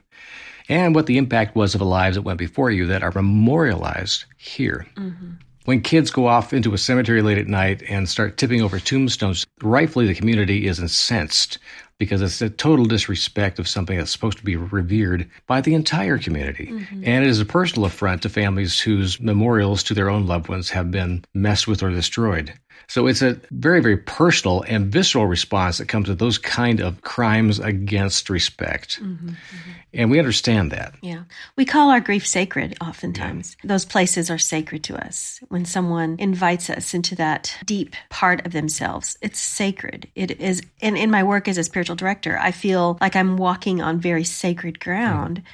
and 0.72 0.94
what 0.94 1.04
the 1.04 1.18
impact 1.18 1.54
was 1.54 1.74
of 1.74 1.80
the 1.80 1.84
lives 1.84 2.16
that 2.16 2.22
went 2.22 2.38
before 2.38 2.70
you 2.70 2.86
that 2.86 3.02
are 3.02 3.12
memorialized 3.12 4.24
here. 4.38 4.86
Mm-hmm. 4.96 5.32
When 5.66 5.82
kids 5.82 6.10
go 6.10 6.26
off 6.26 6.54
into 6.54 6.72
a 6.72 6.78
cemetery 6.78 7.20
late 7.20 7.36
at 7.36 7.46
night 7.46 7.82
and 7.88 8.08
start 8.08 8.38
tipping 8.38 8.62
over 8.62 8.80
tombstones, 8.80 9.46
rightfully 9.62 10.06
the 10.06 10.14
community 10.14 10.66
is 10.66 10.80
incensed 10.80 11.58
because 11.98 12.22
it's 12.22 12.40
a 12.40 12.48
total 12.48 12.86
disrespect 12.86 13.58
of 13.58 13.68
something 13.68 13.98
that's 13.98 14.10
supposed 14.10 14.38
to 14.38 14.44
be 14.44 14.56
revered 14.56 15.28
by 15.46 15.60
the 15.60 15.74
entire 15.74 16.18
community. 16.18 16.68
Mm-hmm. 16.68 17.02
And 17.04 17.22
it 17.22 17.28
is 17.28 17.38
a 17.38 17.44
personal 17.44 17.84
affront 17.84 18.22
to 18.22 18.30
families 18.30 18.80
whose 18.80 19.20
memorials 19.20 19.82
to 19.84 19.94
their 19.94 20.08
own 20.08 20.26
loved 20.26 20.48
ones 20.48 20.70
have 20.70 20.90
been 20.90 21.22
messed 21.34 21.68
with 21.68 21.82
or 21.82 21.90
destroyed. 21.90 22.54
So 22.86 23.06
it's 23.06 23.22
a 23.22 23.40
very, 23.50 23.80
very 23.80 23.96
personal 23.96 24.62
and 24.68 24.92
visceral 24.92 25.26
response 25.26 25.78
that 25.78 25.88
comes 25.88 26.06
to 26.06 26.14
those 26.14 26.38
kind 26.38 26.80
of 26.80 27.02
crimes 27.02 27.58
against 27.58 28.28
respect. 28.28 29.00
Mm-hmm, 29.00 29.28
mm-hmm. 29.28 29.70
And 29.94 30.10
we 30.10 30.18
understand 30.18 30.70
that. 30.70 30.94
Yeah. 31.02 31.24
We 31.56 31.64
call 31.64 31.90
our 31.90 32.00
grief 32.00 32.26
sacred 32.26 32.76
oftentimes. 32.80 33.56
Yeah. 33.62 33.68
Those 33.68 33.84
places 33.84 34.30
are 34.30 34.38
sacred 34.38 34.82
to 34.84 34.96
us. 34.96 35.40
When 35.48 35.64
someone 35.64 36.16
invites 36.18 36.70
us 36.70 36.94
into 36.94 37.14
that 37.16 37.56
deep 37.64 37.94
part 38.08 38.46
of 38.46 38.52
themselves, 38.52 39.18
it's 39.20 39.40
sacred. 39.40 40.08
It 40.14 40.40
is, 40.40 40.62
and 40.80 40.96
in 40.96 41.10
my 41.10 41.22
work 41.22 41.48
as 41.48 41.58
a 41.58 41.64
spiritual 41.64 41.96
director, 41.96 42.38
I 42.38 42.52
feel 42.52 42.98
like 43.00 43.16
I'm 43.16 43.36
walking 43.36 43.82
on 43.82 44.00
very 44.00 44.24
sacred 44.24 44.80
ground 44.80 45.40
mm. 45.40 45.44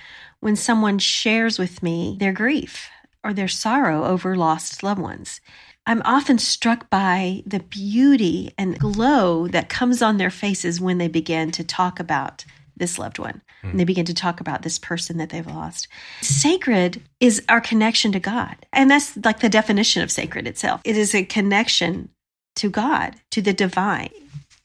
when 0.40 0.56
someone 0.56 0.98
shares 0.98 1.58
with 1.58 1.82
me 1.82 2.16
their 2.20 2.32
grief 2.32 2.88
or 3.24 3.34
their 3.34 3.48
sorrow 3.48 4.04
over 4.04 4.36
lost 4.36 4.82
loved 4.82 5.00
ones. 5.00 5.40
I'm 5.88 6.02
often 6.04 6.36
struck 6.36 6.90
by 6.90 7.42
the 7.46 7.60
beauty 7.60 8.52
and 8.58 8.78
glow 8.78 9.48
that 9.48 9.70
comes 9.70 10.02
on 10.02 10.18
their 10.18 10.30
faces 10.30 10.82
when 10.82 10.98
they 10.98 11.08
begin 11.08 11.50
to 11.52 11.64
talk 11.64 11.98
about 11.98 12.44
this 12.76 12.98
loved 12.98 13.18
one. 13.18 13.40
Mm. 13.62 13.70
And 13.70 13.80
they 13.80 13.84
begin 13.84 14.04
to 14.04 14.14
talk 14.14 14.38
about 14.38 14.60
this 14.60 14.78
person 14.78 15.16
that 15.16 15.30
they've 15.30 15.46
lost. 15.46 15.88
Sacred 16.20 17.02
is 17.20 17.42
our 17.48 17.62
connection 17.62 18.12
to 18.12 18.20
God. 18.20 18.54
And 18.70 18.90
that's 18.90 19.16
like 19.24 19.40
the 19.40 19.48
definition 19.48 20.02
of 20.02 20.12
sacred 20.12 20.46
itself. 20.46 20.82
It 20.84 20.98
is 20.98 21.14
a 21.14 21.24
connection 21.24 22.10
to 22.56 22.68
God, 22.68 23.16
to 23.30 23.40
the 23.40 23.54
divine. 23.54 24.10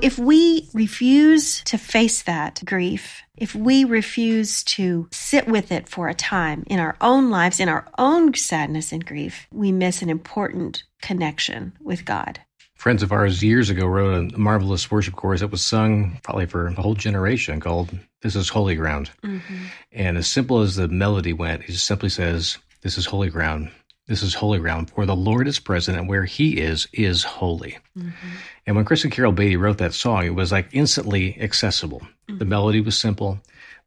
If 0.04 0.20
we 0.20 0.68
refuse 0.74 1.64
to 1.64 1.78
face 1.78 2.24
that 2.24 2.62
grief, 2.66 3.22
if 3.38 3.56
we 3.56 3.86
refuse 3.86 4.62
to 4.66 5.08
sit 5.14 5.48
with 5.48 5.72
it 5.72 5.88
for 5.88 6.10
a 6.10 6.14
time 6.14 6.66
in 6.68 6.78
our 6.82 6.98
own 7.00 7.30
lives, 7.30 7.62
in 7.62 7.70
our 7.70 7.88
own 7.98 8.34
sadness 8.34 8.92
and 8.92 9.06
grief, 9.06 9.48
we 9.50 9.72
miss 9.72 10.02
an 10.02 10.10
important 10.10 10.84
connection 11.02 11.72
with 11.80 12.04
God. 12.04 12.42
Friends 12.76 13.02
of 13.02 13.14
ours 13.14 13.42
years 13.42 13.70
ago 13.70 13.86
wrote 13.86 14.34
a 14.34 14.38
marvelous 14.38 14.92
worship 14.92 15.16
chorus 15.16 15.40
that 15.40 15.52
was 15.52 15.62
sung 15.62 16.20
probably 16.22 16.48
for 16.48 16.68
a 16.68 16.74
whole 16.74 16.96
generation 16.96 17.62
called 17.62 17.98
This 18.24 18.36
is 18.36 18.50
Holy 18.50 18.76
Ground. 18.76 19.10
Mm-hmm. 19.24 19.56
And 19.94 20.18
as 20.18 20.28
simple 20.28 20.60
as 20.60 20.76
the 20.76 20.90
melody 20.90 21.32
went, 21.32 21.62
it 21.64 21.68
just 21.68 21.88
simply 21.88 22.10
says, 22.10 22.58
This 22.82 22.98
is 22.98 23.06
holy 23.06 23.30
ground. 23.30 23.72
This 24.08 24.22
is 24.22 24.34
holy 24.34 24.60
ground, 24.60 24.90
for 24.90 25.06
the 25.06 25.16
Lord 25.16 25.48
is 25.48 25.60
present, 25.60 25.98
and 25.98 26.10
where 26.10 26.26
He 26.26 26.60
is, 26.60 26.88
is 26.92 27.24
holy. 27.24 27.78
Mm-hmm. 27.98 28.28
And 28.66 28.76
when 28.76 28.84
Chris 28.86 29.04
and 29.04 29.14
Carol 29.14 29.32
Beatty 29.32 29.56
wrote 29.56 29.78
that 29.78 29.94
song, 29.94 30.26
it 30.26 30.36
was 30.36 30.52
like 30.52 30.68
instantly 30.74 31.40
accessible. 31.40 32.02
Mm-hmm. 32.02 32.38
The 32.40 32.46
melody 32.46 32.82
was 32.82 32.98
simple, 32.98 33.40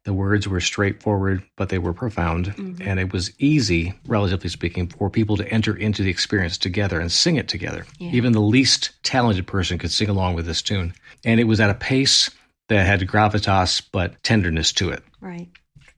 The 0.07 0.13
words 0.13 0.47
were 0.47 0.61
straightforward, 0.61 1.43
but 1.57 1.67
they 1.67 1.79
were 1.79 1.91
profound. 1.91 2.45
Mm-hmm. 2.47 2.81
And 2.81 2.97
it 2.97 3.11
was 3.11 3.31
easy, 3.39 3.93
relatively 4.07 4.49
speaking, 4.49 4.87
for 4.87 5.09
people 5.09 5.35
to 5.35 5.47
enter 5.49 5.75
into 5.75 6.01
the 6.01 6.09
experience 6.09 6.57
together 6.57 7.01
and 7.01 7.11
sing 7.11 7.35
it 7.35 7.49
together. 7.49 7.85
Yeah. 7.99 8.11
Even 8.11 8.31
the 8.31 8.39
least 8.39 8.91
talented 9.03 9.45
person 9.47 9.77
could 9.77 9.91
sing 9.91 10.07
along 10.07 10.35
with 10.35 10.45
this 10.45 10.61
tune. 10.61 10.93
And 11.25 11.41
it 11.41 11.43
was 11.43 11.59
at 11.59 11.69
a 11.69 11.73
pace 11.73 12.31
that 12.69 12.85
had 12.85 13.01
gravitas, 13.01 13.81
but 13.91 14.23
tenderness 14.23 14.71
to 14.73 14.91
it. 14.91 15.03
Right. 15.19 15.49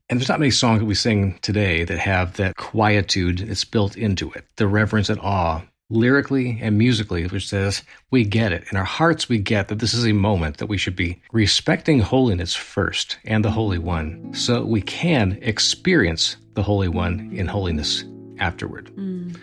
And 0.09 0.19
there's 0.19 0.29
not 0.29 0.39
many 0.39 0.51
songs 0.51 0.79
that 0.79 0.85
we 0.85 0.95
sing 0.95 1.37
today 1.41 1.83
that 1.83 1.99
have 1.99 2.37
that 2.37 2.55
quietude 2.55 3.39
that's 3.39 3.63
built 3.63 3.95
into 3.95 4.31
it, 4.31 4.43
the 4.55 4.67
reverence 4.67 5.07
and 5.07 5.19
awe, 5.19 5.61
lyrically 5.91 6.57
and 6.61 6.77
musically, 6.77 7.27
which 7.27 7.47
says, 7.47 7.83
we 8.09 8.23
get 8.23 8.51
it. 8.51 8.63
In 8.71 8.77
our 8.77 8.83
hearts, 8.83 9.29
we 9.29 9.37
get 9.37 9.67
that 9.67 9.77
this 9.79 9.93
is 9.93 10.07
a 10.07 10.13
moment 10.13 10.57
that 10.57 10.65
we 10.65 10.77
should 10.77 10.95
be 10.95 11.21
respecting 11.31 11.99
holiness 11.99 12.55
first 12.55 13.17
and 13.23 13.45
the 13.45 13.51
Holy 13.51 13.77
One, 13.77 14.33
so 14.33 14.65
we 14.65 14.81
can 14.81 15.37
experience 15.41 16.37
the 16.55 16.63
Holy 16.63 16.87
One 16.87 17.29
in 17.31 17.47
holiness 17.47 18.03
afterward. 18.39 18.91
Mm. 18.95 19.37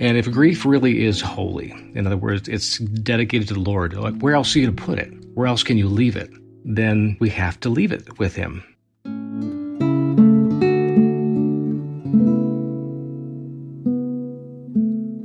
And 0.00 0.16
if 0.16 0.30
grief 0.30 0.64
really 0.64 1.04
is 1.04 1.20
holy, 1.20 1.72
in 1.94 2.06
other 2.06 2.16
words, 2.16 2.48
it's 2.48 2.78
dedicated 2.78 3.48
to 3.48 3.54
the 3.54 3.60
Lord, 3.60 3.94
like 3.94 4.18
where 4.20 4.34
else 4.34 4.56
are 4.56 4.58
you 4.58 4.66
to 4.66 4.72
put 4.72 4.98
it? 4.98 5.12
Where 5.34 5.46
else 5.46 5.62
can 5.62 5.76
you 5.76 5.88
leave 5.88 6.16
it? 6.16 6.30
Then 6.64 7.16
we 7.20 7.28
have 7.30 7.60
to 7.60 7.68
leave 7.68 7.92
it 7.92 8.18
with 8.18 8.34
Him. 8.34 8.64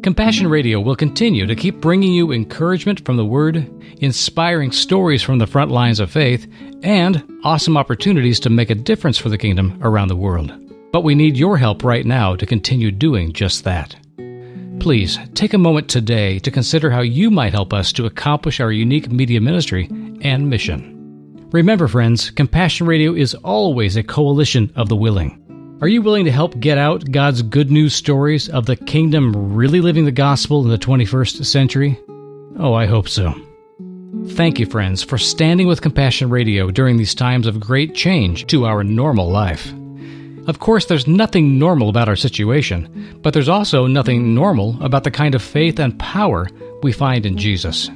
Compassion 0.05 0.47
Radio 0.47 0.79
will 0.79 0.95
continue 0.95 1.47
to 1.47 1.55
keep 1.55 1.81
bringing 1.81 2.13
you 2.13 2.31
encouragement 2.31 3.03
from 3.03 3.17
the 3.17 3.25
Word, 3.25 3.67
inspiring 4.03 4.71
stories 4.71 5.23
from 5.23 5.39
the 5.39 5.47
front 5.47 5.71
lines 5.71 5.99
of 5.99 6.11
faith, 6.11 6.47
and 6.83 7.23
awesome 7.43 7.75
opportunities 7.75 8.39
to 8.41 8.51
make 8.51 8.69
a 8.69 8.75
difference 8.75 9.17
for 9.17 9.29
the 9.29 9.37
kingdom 9.39 9.79
around 9.81 10.09
the 10.09 10.15
world. 10.15 10.53
But 10.91 11.03
we 11.03 11.15
need 11.15 11.37
your 11.37 11.57
help 11.57 11.83
right 11.83 12.05
now 12.05 12.35
to 12.35 12.45
continue 12.45 12.91
doing 12.91 13.33
just 13.33 13.63
that. 13.63 13.95
Please 14.79 15.17
take 15.33 15.55
a 15.55 15.57
moment 15.57 15.89
today 15.89 16.37
to 16.37 16.51
consider 16.51 16.91
how 16.91 17.01
you 17.01 17.31
might 17.31 17.53
help 17.53 17.73
us 17.73 17.91
to 17.93 18.05
accomplish 18.05 18.59
our 18.59 18.71
unique 18.71 19.11
media 19.11 19.41
ministry 19.41 19.89
and 20.21 20.47
mission. 20.47 21.47
Remember, 21.51 21.87
friends, 21.87 22.29
Compassion 22.29 22.85
Radio 22.85 23.15
is 23.15 23.33
always 23.33 23.95
a 23.95 24.03
coalition 24.03 24.71
of 24.75 24.87
the 24.87 24.95
willing. 24.95 25.43
Are 25.81 25.89
you 25.89 26.01
willing 26.01 26.23
to 26.23 26.31
help 26.31 26.57
get 26.61 26.77
out 26.77 27.11
God's 27.11 27.41
good 27.41 27.69
news 27.69 27.93
stories 27.93 28.47
of 28.47 28.65
the 28.65 28.77
kingdom 28.77 29.53
really 29.53 29.81
living 29.81 30.05
the 30.05 30.11
gospel 30.11 30.63
in 30.63 30.69
the 30.69 30.77
21st 30.77 31.45
century? 31.45 31.99
Oh, 32.57 32.73
I 32.73 32.85
hope 32.85 33.09
so. 33.09 33.33
Thank 34.29 34.57
you, 34.57 34.67
friends, 34.67 35.03
for 35.03 35.17
standing 35.17 35.67
with 35.67 35.81
Compassion 35.81 36.29
Radio 36.29 36.71
during 36.71 36.95
these 36.95 37.13
times 37.13 37.45
of 37.45 37.59
great 37.59 37.93
change 37.93 38.47
to 38.47 38.65
our 38.65 38.85
normal 38.85 39.29
life. 39.29 39.73
Of 40.47 40.59
course, 40.59 40.85
there's 40.85 41.07
nothing 41.07 41.59
normal 41.59 41.89
about 41.89 42.07
our 42.07 42.15
situation, 42.15 43.19
but 43.21 43.33
there's 43.33 43.49
also 43.49 43.85
nothing 43.85 44.33
normal 44.33 44.81
about 44.81 45.03
the 45.03 45.11
kind 45.11 45.35
of 45.35 45.41
faith 45.41 45.77
and 45.77 45.99
power 45.99 46.47
we 46.83 46.93
find 46.93 47.25
in 47.25 47.37
Jesus. 47.37 47.89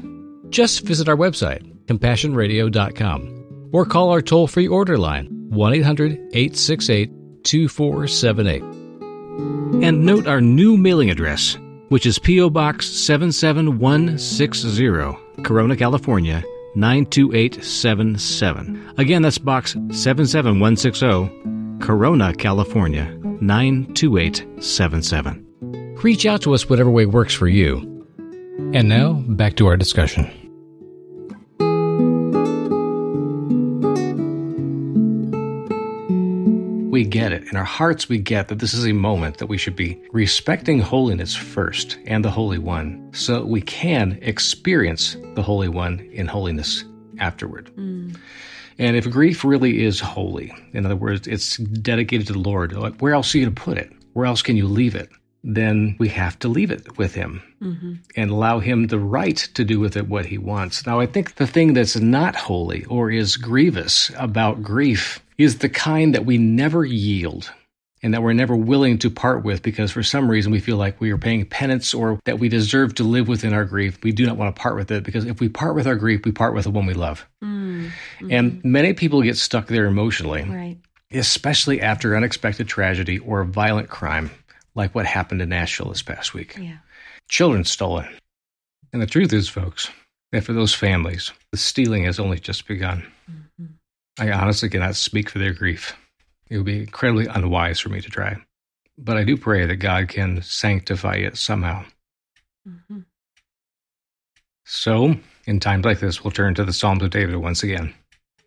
Just 0.50 0.82
visit 0.82 1.08
our 1.08 1.16
website, 1.16 1.64
compassionradio.com, 1.86 3.70
or 3.72 3.86
call 3.86 4.10
our 4.10 4.22
toll 4.22 4.48
free 4.48 4.68
order 4.68 4.98
line, 4.98 5.28
1 5.50 5.74
800 5.76 6.12
868 6.34 7.19
2478. 7.44 8.64
And 9.84 10.06
note 10.06 10.28
our 10.28 10.42
new 10.42 10.78
mailing 10.78 11.10
address, 11.10 11.58
which 11.90 12.06
is 12.06 12.20
P.O. 12.20 12.50
Box 12.50 12.88
77160, 12.88 15.44
Corona, 15.44 15.76
California 15.76 16.42
92877. 16.76 18.94
Again, 18.98 19.22
that's 19.22 19.38
Box 19.38 19.74
77160, 19.92 21.86
Corona, 21.86 22.34
California 22.34 23.14
92877. 23.42 25.46
Reach 26.02 26.26
out 26.26 26.42
to 26.42 26.54
us 26.54 26.70
whatever 26.70 26.90
way 26.90 27.06
works 27.06 27.34
for 27.34 27.48
you. 27.48 27.78
And 28.74 28.90
now, 28.90 29.14
back 29.14 29.56
to 29.56 29.68
our 29.68 29.78
discussion. 29.78 30.30
We 37.00 37.06
get 37.06 37.32
it. 37.32 37.48
In 37.50 37.56
our 37.56 37.64
hearts, 37.64 38.10
we 38.10 38.18
get 38.18 38.50
that 38.50 38.60
this 38.60 38.74
is 38.74 38.86
a 38.86 38.92
moment 38.92 39.38
that 39.38 39.46
we 39.46 39.58
should 39.58 39.78
be 39.78 39.98
respecting 40.12 40.82
holiness 40.82 41.34
first 41.34 41.98
and 42.06 42.26
the 42.26 42.30
Holy 42.30 42.58
One, 42.58 43.10
so 43.14 43.46
we 43.46 43.62
can 43.62 44.20
experience 44.22 45.16
the 45.34 45.42
Holy 45.42 45.70
One 45.70 46.02
in 46.12 46.28
holiness 46.28 46.84
afterward. 47.18 47.72
Mm. 47.78 48.18
And 48.80 48.98
if 48.98 49.10
grief 49.10 49.46
really 49.46 49.86
is 49.86 50.02
holy, 50.02 50.54
in 50.74 50.86
other 50.86 50.98
words, 50.98 51.26
it's 51.26 51.56
dedicated 51.56 52.28
to 52.28 52.34
the 52.34 52.40
Lord, 52.40 52.74
where 53.00 53.14
else 53.14 53.34
are 53.34 53.38
you 53.38 53.46
to 53.46 53.52
put 53.52 53.78
it? 53.78 53.94
Where 54.12 54.26
else 54.26 54.42
can 54.42 54.58
you 54.58 54.68
leave 54.68 54.94
it? 54.94 55.10
Then 55.44 55.96
we 56.00 56.10
have 56.10 56.38
to 56.40 56.48
leave 56.48 56.72
it 56.72 56.98
with 56.98 57.16
Him 57.16 57.42
mm-hmm. 57.62 57.94
and 58.16 58.30
allow 58.30 58.60
Him 58.60 58.88
the 58.88 59.00
right 59.00 59.38
to 59.54 59.64
do 59.64 59.80
with 59.80 59.96
it 59.96 60.08
what 60.08 60.26
He 60.26 60.38
wants. 60.38 60.86
Now, 60.86 61.00
I 61.00 61.06
think 61.06 61.36
the 61.36 61.48
thing 61.48 61.74
that's 61.74 61.98
not 61.98 62.36
holy 62.36 62.86
or 62.86 63.10
is 63.10 63.38
grievous 63.38 64.12
about 64.18 64.62
grief 64.62 65.22
is 65.38 65.60
the 65.60 65.70
kind 65.70 66.14
that 66.14 66.26
we 66.26 66.38
never 66.38 66.84
yield 66.84 67.52
and 68.02 68.14
that 68.14 68.24
we're 68.24 68.34
never 68.34 68.56
willing 68.56 68.98
to 69.00 69.10
part 69.10 69.44
with 69.44 69.62
because 69.62 69.92
for 69.92 70.04
some 70.04 70.30
reason 70.30 70.52
we 70.52 70.60
feel 70.60 70.78
like 70.78 71.00
we 71.02 71.12
are 71.12 71.18
paying 71.18 71.46
penance 71.46 71.94
or 71.94 72.20
that 72.26 72.40
we 72.40 72.50
deserve 72.50 72.96
to 72.96 73.04
live 73.04 73.28
within 73.28 73.54
our 73.54 73.66
grief. 73.66 74.00
We 74.04 74.12
do 74.12 74.26
not 74.26 74.38
want 74.38 74.56
to 74.56 74.62
part 74.62 74.76
with 74.76 74.92
it 74.92 75.04
because 75.04 75.26
if 75.26 75.40
we 75.40 75.50
part 75.50 75.76
with 75.76 75.88
our 75.88 75.96
grief, 75.96 76.22
we 76.26 76.32
part 76.32 76.54
with 76.54 76.64
the 76.64 76.72
one 76.72 76.86
we 76.86 76.94
love. 76.94 77.28
Mm-hmm. 77.44 78.32
And 78.32 78.64
many 78.64 78.94
people 78.94 79.22
get 79.22 79.38
stuck 79.38 79.68
there 79.68 79.86
emotionally, 79.86 80.44
right. 80.44 80.78
especially 81.12 81.82
after 81.82 82.16
unexpected 82.16 82.68
tragedy 82.68 83.20
or 83.20 83.44
violent 83.44 83.90
crime 83.90 84.32
like 84.80 84.96
what 84.96 85.06
happened 85.06 85.42
in 85.42 85.50
Nashville 85.50 85.90
this 85.90 86.02
past 86.02 86.34
week. 86.34 86.58
Yeah. 86.58 86.78
Children 87.28 87.66
stolen. 87.66 88.08
And 88.94 89.02
the 89.02 89.08
truth 89.08 89.34
is, 89.34 89.50
folks, 89.50 89.92
that 90.32 90.46
for 90.46 90.54
those 90.54 90.74
families, 90.74 91.34
the 91.52 91.58
stealing 91.58 92.06
has 92.06 92.18
only 92.18 92.40
just 92.40 92.66
begun. 92.66 93.06
Mm-hmm. 93.30 93.66
I 94.20 94.32
honestly 94.32 94.70
cannot 94.70 94.96
speak 94.96 95.30
for 95.30 95.38
their 95.38 95.54
grief. 95.54 95.98
It 96.50 96.56
would 96.56 96.66
be 96.66 96.80
incredibly 96.80 97.28
unwise 97.28 97.80
for 97.80 97.90
me 97.90 98.00
to 98.00 98.10
try. 98.10 98.38
But 98.98 99.18
I 99.18 99.26
do 99.26 99.36
pray 99.36 99.66
that 99.66 99.76
God 99.76 100.08
can 100.08 100.42
sanctify 100.42 101.16
it 101.16 101.38
somehow. 101.38 101.84
Mm-hmm. 102.68 103.00
So, 104.66 105.18
in 105.46 105.60
times 105.60 105.84
like 105.84 106.00
this, 106.00 106.24
we'll 106.24 106.32
turn 106.32 106.56
to 106.56 106.64
the 106.64 106.74
Psalms 106.74 107.04
of 107.04 107.10
David 107.10 107.36
once 107.36 107.64
again. 107.64 107.94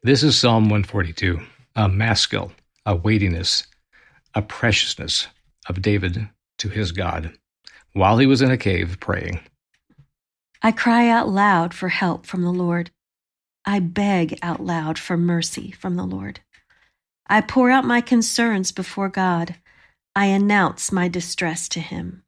This 0.02 0.22
is 0.22 0.38
Psalm 0.38 0.64
142, 0.64 1.40
a 1.76 1.88
maskil, 1.90 2.52
a 2.86 2.96
weightiness, 2.96 3.66
a 4.34 4.40
preciousness 4.40 5.26
of 5.69 5.83
David 5.83 6.28
to 6.59 6.69
his 6.69 6.92
God 6.92 7.33
while 7.92 8.19
he 8.19 8.26
was 8.26 8.42
in 8.42 8.50
a 8.50 8.57
cave 8.57 8.99
praying. 9.00 9.40
I 10.62 10.73
cry 10.73 11.09
out 11.09 11.28
loud 11.28 11.75
for 11.75 11.88
help 11.88 12.26
from 12.26 12.42
the 12.42 12.52
Lord. 12.52 12.90
I 13.64 13.81
beg 13.81 14.38
out 14.42 14.61
loud 14.61 14.99
for 14.99 15.16
mercy 15.16 15.73
from 15.73 15.97
the 15.97 16.04
Lord. 16.04 16.40
I 17.26 17.40
pour 17.40 17.71
out 17.71 17.85
my 17.85 18.00
concerns 18.00 18.73
before 18.73 19.09
God. 19.09 19.57
I 20.14 20.26
announce 20.26 20.92
my 20.92 21.09
distress 21.09 21.69
to 21.71 21.81
Him. 21.81 22.23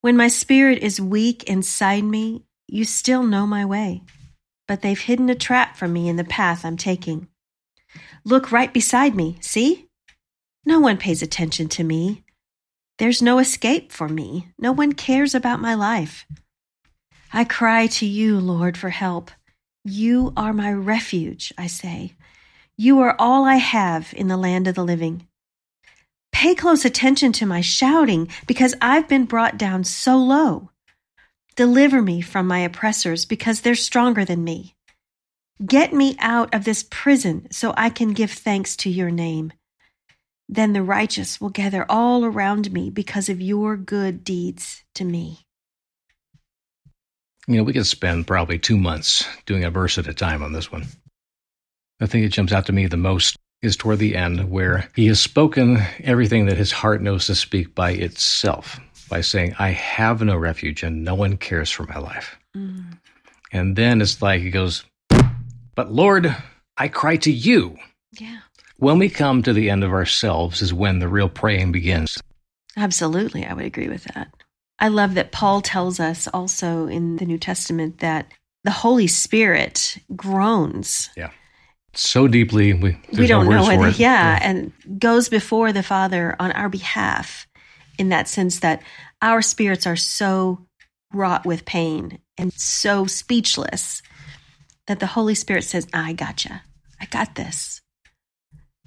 When 0.00 0.16
my 0.16 0.28
spirit 0.28 0.78
is 0.78 1.00
weak 1.00 1.44
inside 1.44 2.04
me, 2.04 2.44
you 2.66 2.84
still 2.84 3.22
know 3.22 3.46
my 3.46 3.64
way, 3.64 4.02
but 4.66 4.80
they've 4.80 4.98
hidden 4.98 5.28
a 5.28 5.34
trap 5.34 5.76
for 5.76 5.86
me 5.86 6.08
in 6.08 6.16
the 6.16 6.24
path 6.24 6.64
I'm 6.64 6.76
taking. 6.76 7.28
Look 8.24 8.52
right 8.52 8.72
beside 8.72 9.14
me, 9.14 9.36
see? 9.40 9.89
No 10.64 10.80
one 10.80 10.98
pays 10.98 11.22
attention 11.22 11.68
to 11.70 11.84
me. 11.84 12.22
There's 12.98 13.22
no 13.22 13.38
escape 13.38 13.92
for 13.92 14.08
me. 14.08 14.48
No 14.58 14.72
one 14.72 14.92
cares 14.92 15.34
about 15.34 15.60
my 15.60 15.74
life. 15.74 16.26
I 17.32 17.44
cry 17.44 17.86
to 17.86 18.06
you, 18.06 18.38
Lord, 18.38 18.76
for 18.76 18.90
help. 18.90 19.30
You 19.84 20.32
are 20.36 20.52
my 20.52 20.72
refuge, 20.72 21.52
I 21.56 21.66
say. 21.66 22.14
You 22.76 23.00
are 23.00 23.16
all 23.18 23.44
I 23.44 23.56
have 23.56 24.12
in 24.14 24.28
the 24.28 24.36
land 24.36 24.68
of 24.68 24.74
the 24.74 24.84
living. 24.84 25.26
Pay 26.32 26.54
close 26.54 26.84
attention 26.84 27.32
to 27.32 27.46
my 27.46 27.60
shouting 27.60 28.28
because 28.46 28.74
I've 28.82 29.08
been 29.08 29.24
brought 29.24 29.56
down 29.56 29.84
so 29.84 30.16
low. 30.16 30.70
Deliver 31.56 32.02
me 32.02 32.20
from 32.20 32.46
my 32.46 32.60
oppressors 32.60 33.24
because 33.24 33.60
they're 33.60 33.74
stronger 33.74 34.24
than 34.24 34.44
me. 34.44 34.74
Get 35.64 35.92
me 35.92 36.16
out 36.18 36.54
of 36.54 36.64
this 36.64 36.86
prison 36.90 37.48
so 37.50 37.74
I 37.76 37.90
can 37.90 38.12
give 38.12 38.30
thanks 38.30 38.76
to 38.76 38.90
your 38.90 39.10
name. 39.10 39.52
Then 40.52 40.72
the 40.72 40.82
righteous 40.82 41.40
will 41.40 41.50
gather 41.50 41.86
all 41.88 42.24
around 42.24 42.72
me 42.72 42.90
because 42.90 43.28
of 43.28 43.40
your 43.40 43.76
good 43.76 44.24
deeds 44.24 44.82
to 44.94 45.04
me 45.04 45.46
you 47.50 47.56
know, 47.56 47.64
we 47.64 47.72
could 47.72 47.86
spend 47.86 48.28
probably 48.28 48.60
two 48.60 48.76
months 48.76 49.26
doing 49.44 49.64
a 49.64 49.70
verse 49.70 49.98
at 49.98 50.06
a 50.06 50.14
time 50.14 50.40
on 50.40 50.52
this 50.52 50.70
one. 50.70 50.86
The 51.98 52.06
thing 52.06 52.22
that 52.22 52.28
jumps 52.28 52.52
out 52.52 52.66
to 52.66 52.72
me 52.72 52.86
the 52.86 52.96
most 52.96 53.36
is 53.60 53.76
toward 53.76 53.98
the 53.98 54.14
end, 54.14 54.50
where 54.50 54.88
he 54.94 55.08
has 55.08 55.20
spoken 55.20 55.78
everything 56.04 56.46
that 56.46 56.56
his 56.56 56.70
heart 56.70 57.02
knows 57.02 57.26
to 57.26 57.34
speak 57.34 57.74
by 57.74 57.90
itself, 57.90 58.78
by 59.08 59.20
saying, 59.20 59.56
I 59.58 59.70
have 59.70 60.22
no 60.22 60.36
refuge 60.36 60.84
and 60.84 61.04
no 61.04 61.16
one 61.16 61.36
cares 61.36 61.70
for 61.70 61.82
my 61.84 61.98
life. 61.98 62.38
Mm. 62.56 62.98
And 63.52 63.74
then 63.74 64.00
it's 64.00 64.22
like 64.22 64.40
he 64.40 64.50
goes, 64.50 64.84
But 65.74 65.90
Lord, 65.90 66.34
I 66.76 66.86
cry 66.86 67.16
to 67.16 67.32
you. 67.32 67.76
Yeah. 68.12 68.38
When 68.80 68.98
we 68.98 69.08
come 69.08 69.42
to 69.42 69.52
the 69.52 69.70
end 69.70 69.84
of 69.84 69.92
ourselves 69.92 70.62
is 70.62 70.74
when 70.74 70.98
the 70.98 71.08
real 71.08 71.28
praying 71.28 71.72
begins. 71.72 72.18
Absolutely, 72.76 73.46
I 73.46 73.54
would 73.54 73.64
agree 73.64 73.88
with 73.88 74.04
that. 74.04 74.28
I 74.78 74.88
love 74.88 75.14
that 75.14 75.32
Paul 75.32 75.60
tells 75.60 76.00
us 76.00 76.26
also 76.32 76.86
in 76.86 77.16
the 77.16 77.26
New 77.26 77.38
Testament 77.38 77.98
that 77.98 78.26
the 78.64 78.70
Holy 78.70 79.06
Spirit 79.06 79.98
groans. 80.16 81.10
Yeah. 81.16 81.30
So 81.92 82.28
deeply, 82.28 82.72
we, 82.72 82.98
we 83.12 83.26
don't 83.26 83.46
no 83.46 83.56
know 83.56 83.66
whether, 83.66 83.88
it. 83.88 83.98
Yeah, 83.98 84.38
yeah, 84.38 84.38
and 84.42 84.72
goes 84.98 85.28
before 85.28 85.72
the 85.72 85.82
Father 85.82 86.36
on 86.38 86.52
our 86.52 86.68
behalf 86.68 87.46
in 87.98 88.10
that 88.10 88.28
sense 88.28 88.60
that 88.60 88.82
our 89.20 89.42
spirits 89.42 89.86
are 89.86 89.96
so 89.96 90.66
wrought 91.12 91.44
with 91.44 91.64
pain 91.64 92.18
and 92.38 92.52
so 92.52 93.06
speechless 93.06 94.02
that 94.86 95.00
the 95.00 95.06
Holy 95.06 95.34
Spirit 95.34 95.64
says, 95.64 95.86
I 95.92 96.12
gotcha. 96.12 96.62
I 97.00 97.06
got 97.06 97.34
this. 97.34 97.79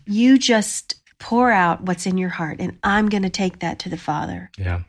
You 0.05 0.37
just 0.37 0.95
pour 1.19 1.51
out 1.51 1.81
what's 1.81 2.05
in 2.05 2.17
your 2.17 2.29
heart, 2.29 2.57
and 2.59 2.77
I'm 2.83 3.09
going 3.09 3.23
to 3.23 3.29
take 3.29 3.59
that 3.59 3.79
to 3.79 3.89
the 3.89 3.97
Father. 3.97 4.51
Yeah. 4.57 4.81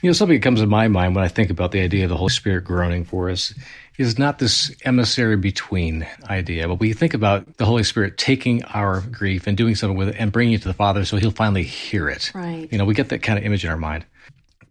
You 0.00 0.08
know, 0.08 0.12
something 0.12 0.36
that 0.36 0.44
comes 0.44 0.60
to 0.60 0.66
my 0.66 0.86
mind 0.86 1.16
when 1.16 1.24
I 1.24 1.28
think 1.28 1.50
about 1.50 1.72
the 1.72 1.80
idea 1.80 2.04
of 2.04 2.10
the 2.10 2.16
Holy 2.16 2.30
Spirit 2.30 2.64
groaning 2.64 3.04
for 3.04 3.30
us 3.30 3.52
is 3.98 4.16
not 4.16 4.38
this 4.38 4.74
emissary 4.84 5.36
between 5.36 6.06
idea, 6.30 6.68
but 6.68 6.78
we 6.78 6.92
think 6.92 7.14
about 7.14 7.56
the 7.56 7.66
Holy 7.66 7.82
Spirit 7.82 8.16
taking 8.16 8.64
our 8.64 9.00
grief 9.00 9.48
and 9.48 9.56
doing 9.56 9.74
something 9.74 9.98
with 9.98 10.10
it 10.10 10.16
and 10.16 10.30
bringing 10.30 10.54
it 10.54 10.62
to 10.62 10.68
the 10.68 10.74
Father 10.74 11.04
so 11.04 11.16
he'll 11.16 11.32
finally 11.32 11.64
hear 11.64 12.08
it. 12.08 12.30
Right. 12.32 12.68
You 12.70 12.78
know, 12.78 12.84
we 12.84 12.94
get 12.94 13.08
that 13.08 13.24
kind 13.24 13.38
of 13.38 13.44
image 13.44 13.64
in 13.64 13.70
our 13.70 13.76
mind. 13.76 14.06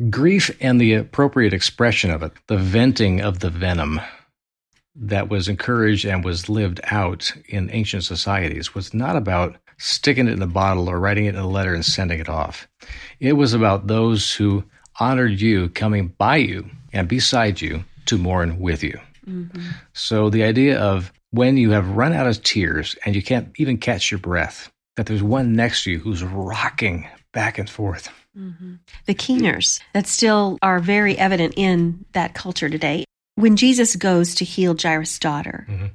Grief 0.10 0.56
and 0.62 0.79
the 0.79 0.94
appropriate 0.94 1.53
expression 1.53 2.10
of 2.10 2.24
it, 2.24 2.32
the 2.48 2.58
venting 2.58 3.20
of 3.20 3.39
the 3.39 3.50
venom 3.50 4.00
that 4.99 5.29
was 5.29 5.47
encouraged 5.47 6.05
and 6.05 6.23
was 6.23 6.49
lived 6.49 6.81
out 6.85 7.31
in 7.47 7.69
ancient 7.71 8.03
societies 8.03 8.73
was 8.73 8.93
not 8.93 9.15
about 9.15 9.55
sticking 9.77 10.27
it 10.27 10.33
in 10.33 10.41
a 10.41 10.47
bottle 10.47 10.89
or 10.89 10.99
writing 10.99 11.25
it 11.25 11.35
in 11.35 11.41
a 11.41 11.47
letter 11.47 11.73
and 11.73 11.85
sending 11.85 12.19
it 12.19 12.29
off. 12.29 12.67
It 13.19 13.33
was 13.33 13.53
about 13.53 13.87
those 13.87 14.33
who 14.33 14.63
honored 14.99 15.39
you 15.39 15.69
coming 15.69 16.07
by 16.17 16.37
you 16.37 16.69
and 16.93 17.07
beside 17.07 17.61
you 17.61 17.83
to 18.07 18.17
mourn 18.17 18.59
with 18.59 18.83
you. 18.83 18.99
Mm-hmm. 19.27 19.67
So 19.93 20.29
the 20.29 20.43
idea 20.43 20.79
of 20.79 21.11
when 21.31 21.57
you 21.57 21.71
have 21.71 21.89
run 21.89 22.13
out 22.13 22.27
of 22.27 22.41
tears 22.41 22.95
and 23.05 23.15
you 23.15 23.21
can't 23.21 23.51
even 23.57 23.77
catch 23.77 24.09
your 24.09 24.19
breath, 24.19 24.71
that 24.95 25.05
there's 25.05 25.21
one 25.21 25.53
next 25.53 25.83
to 25.83 25.91
you 25.91 25.99
who's 25.99 26.23
rocking 26.23 27.07
back 27.33 27.59
and 27.59 27.69
forth. 27.69 28.09
Mm-hmm. 28.35 28.75
The 29.05 29.13
keeners 29.13 29.79
that 29.93 30.07
still 30.07 30.57
are 30.61 30.79
very 30.79 31.17
evident 31.17 31.53
in 31.57 32.05
that 32.13 32.33
culture 32.33 32.69
today. 32.69 33.03
When 33.38 33.56
Jesus 33.56 33.96
goes 33.96 34.36
to 34.36 34.46
heal 34.46 34.75
Jairus' 34.79 35.20
daughter, 35.20 35.65
mm-hmm. 35.70 35.88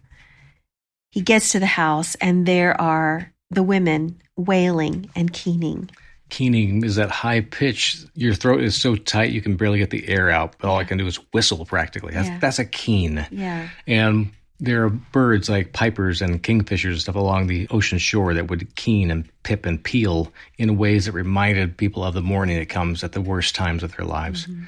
he 1.10 1.20
gets 1.20 1.52
to 1.52 1.60
the 1.60 1.66
house 1.66 2.14
and 2.16 2.46
there 2.46 2.80
are 2.80 3.32
the 3.50 3.62
women 3.62 4.20
wailing 4.36 5.10
and 5.14 5.32
keening 5.32 5.90
keening 6.32 6.82
is 6.82 6.96
that 6.96 7.10
high 7.10 7.42
pitch. 7.42 7.98
Your 8.14 8.34
throat 8.34 8.62
is 8.62 8.74
so 8.74 8.96
tight 8.96 9.32
you 9.32 9.42
can 9.42 9.56
barely 9.56 9.78
get 9.78 9.90
the 9.90 10.08
air 10.08 10.30
out, 10.30 10.56
but 10.58 10.68
all 10.68 10.78
I 10.78 10.84
can 10.84 10.96
do 10.96 11.06
is 11.06 11.16
whistle 11.34 11.66
practically. 11.66 12.14
That's, 12.14 12.28
yeah. 12.28 12.38
that's 12.38 12.58
a 12.58 12.64
keen. 12.64 13.26
Yeah. 13.30 13.68
And 13.86 14.32
there 14.58 14.84
are 14.84 14.88
birds 14.88 15.50
like 15.50 15.74
pipers 15.74 16.22
and 16.22 16.42
kingfishers 16.42 16.92
and 16.92 17.00
stuff 17.00 17.16
along 17.16 17.48
the 17.48 17.68
ocean 17.70 17.98
shore 17.98 18.32
that 18.32 18.48
would 18.48 18.74
keen 18.76 19.10
and 19.10 19.28
pip 19.42 19.66
and 19.66 19.82
peel 19.82 20.32
in 20.56 20.78
ways 20.78 21.04
that 21.04 21.12
reminded 21.12 21.76
people 21.76 22.02
of 22.02 22.14
the 22.14 22.22
mourning 22.22 22.58
that 22.58 22.70
comes 22.70 23.04
at 23.04 23.12
the 23.12 23.20
worst 23.20 23.54
times 23.54 23.82
of 23.82 23.94
their 23.96 24.06
lives. 24.06 24.46
Mm-hmm. 24.46 24.64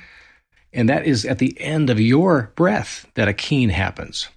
And 0.75 0.89
that 0.89 1.07
is 1.07 1.25
at 1.25 1.39
the 1.39 1.59
end 1.61 1.89
of 1.89 2.01
your 2.01 2.53
breath 2.57 3.07
that 3.15 3.29
a 3.29 3.33
keen 3.33 3.71
happens. 3.71 4.29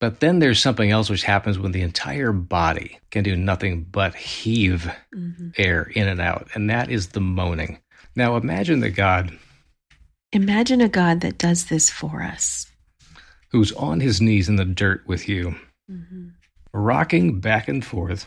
But 0.00 0.20
then 0.20 0.38
there's 0.38 0.60
something 0.60 0.90
else 0.90 1.08
which 1.08 1.22
happens 1.22 1.58
when 1.58 1.72
the 1.72 1.82
entire 1.82 2.32
body 2.32 2.98
can 3.10 3.22
do 3.22 3.36
nothing 3.36 3.84
but 3.84 4.14
heave 4.14 4.90
mm-hmm. 5.14 5.50
air 5.56 5.90
in 5.94 6.08
and 6.08 6.20
out, 6.20 6.48
and 6.54 6.68
that 6.68 6.90
is 6.90 7.08
the 7.08 7.20
moaning. 7.20 7.78
Now 8.16 8.36
imagine 8.36 8.80
the 8.80 8.90
God. 8.90 9.38
Imagine 10.32 10.80
a 10.80 10.88
God 10.88 11.20
that 11.20 11.38
does 11.38 11.66
this 11.66 11.90
for 11.90 12.22
us. 12.22 12.66
Who's 13.50 13.72
on 13.72 14.00
his 14.00 14.20
knees 14.20 14.48
in 14.48 14.56
the 14.56 14.64
dirt 14.64 15.06
with 15.06 15.28
you, 15.28 15.54
mm-hmm. 15.90 16.28
rocking 16.72 17.40
back 17.40 17.68
and 17.68 17.84
forth 17.84 18.26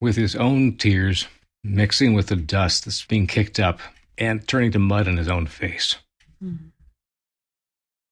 with 0.00 0.16
his 0.16 0.34
own 0.34 0.76
tears 0.76 1.28
mixing 1.64 2.14
with 2.14 2.28
the 2.28 2.36
dust 2.36 2.84
that's 2.84 3.04
being 3.04 3.26
kicked 3.26 3.60
up 3.60 3.80
and 4.16 4.46
turning 4.48 4.72
to 4.72 4.78
mud 4.78 5.06
in 5.06 5.16
his 5.16 5.28
own 5.28 5.46
face. 5.46 5.96
Mm-hmm. 6.42 6.66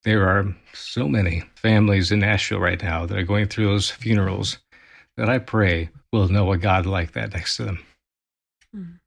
There 0.06 0.28
are 0.28 0.54
so 0.72 1.08
many 1.08 1.42
families 1.56 2.12
in 2.12 2.20
Nashville 2.20 2.60
right 2.60 2.80
now 2.80 3.06
that 3.06 3.18
are 3.18 3.24
going 3.24 3.48
through 3.48 3.66
those 3.66 3.90
funerals 3.90 4.58
that 5.16 5.28
I 5.28 5.40
pray 5.40 5.90
will 6.12 6.28
know 6.28 6.52
a 6.52 6.56
God 6.56 6.86
like 6.86 7.14
that 7.14 7.34
next 7.34 7.56
to 7.56 7.64
them. 7.64 7.84
Mm. 8.72 8.98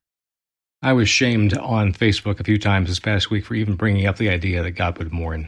I 0.82 0.92
was 0.92 1.08
shamed 1.08 1.58
on 1.58 1.94
Facebook 1.94 2.42
a 2.42 2.44
few 2.44 2.60
times 2.60 2.90
this 2.90 3.00
past 3.00 3.32
week 3.32 3.46
for 3.46 3.56
even 3.56 3.76
bringing 3.76 4.08
up 4.08 4.18
the 4.18 4.30
idea 4.30 4.62
that 4.62 4.72
God 4.72 4.98
would 4.98 5.14
mourn. 5.14 5.48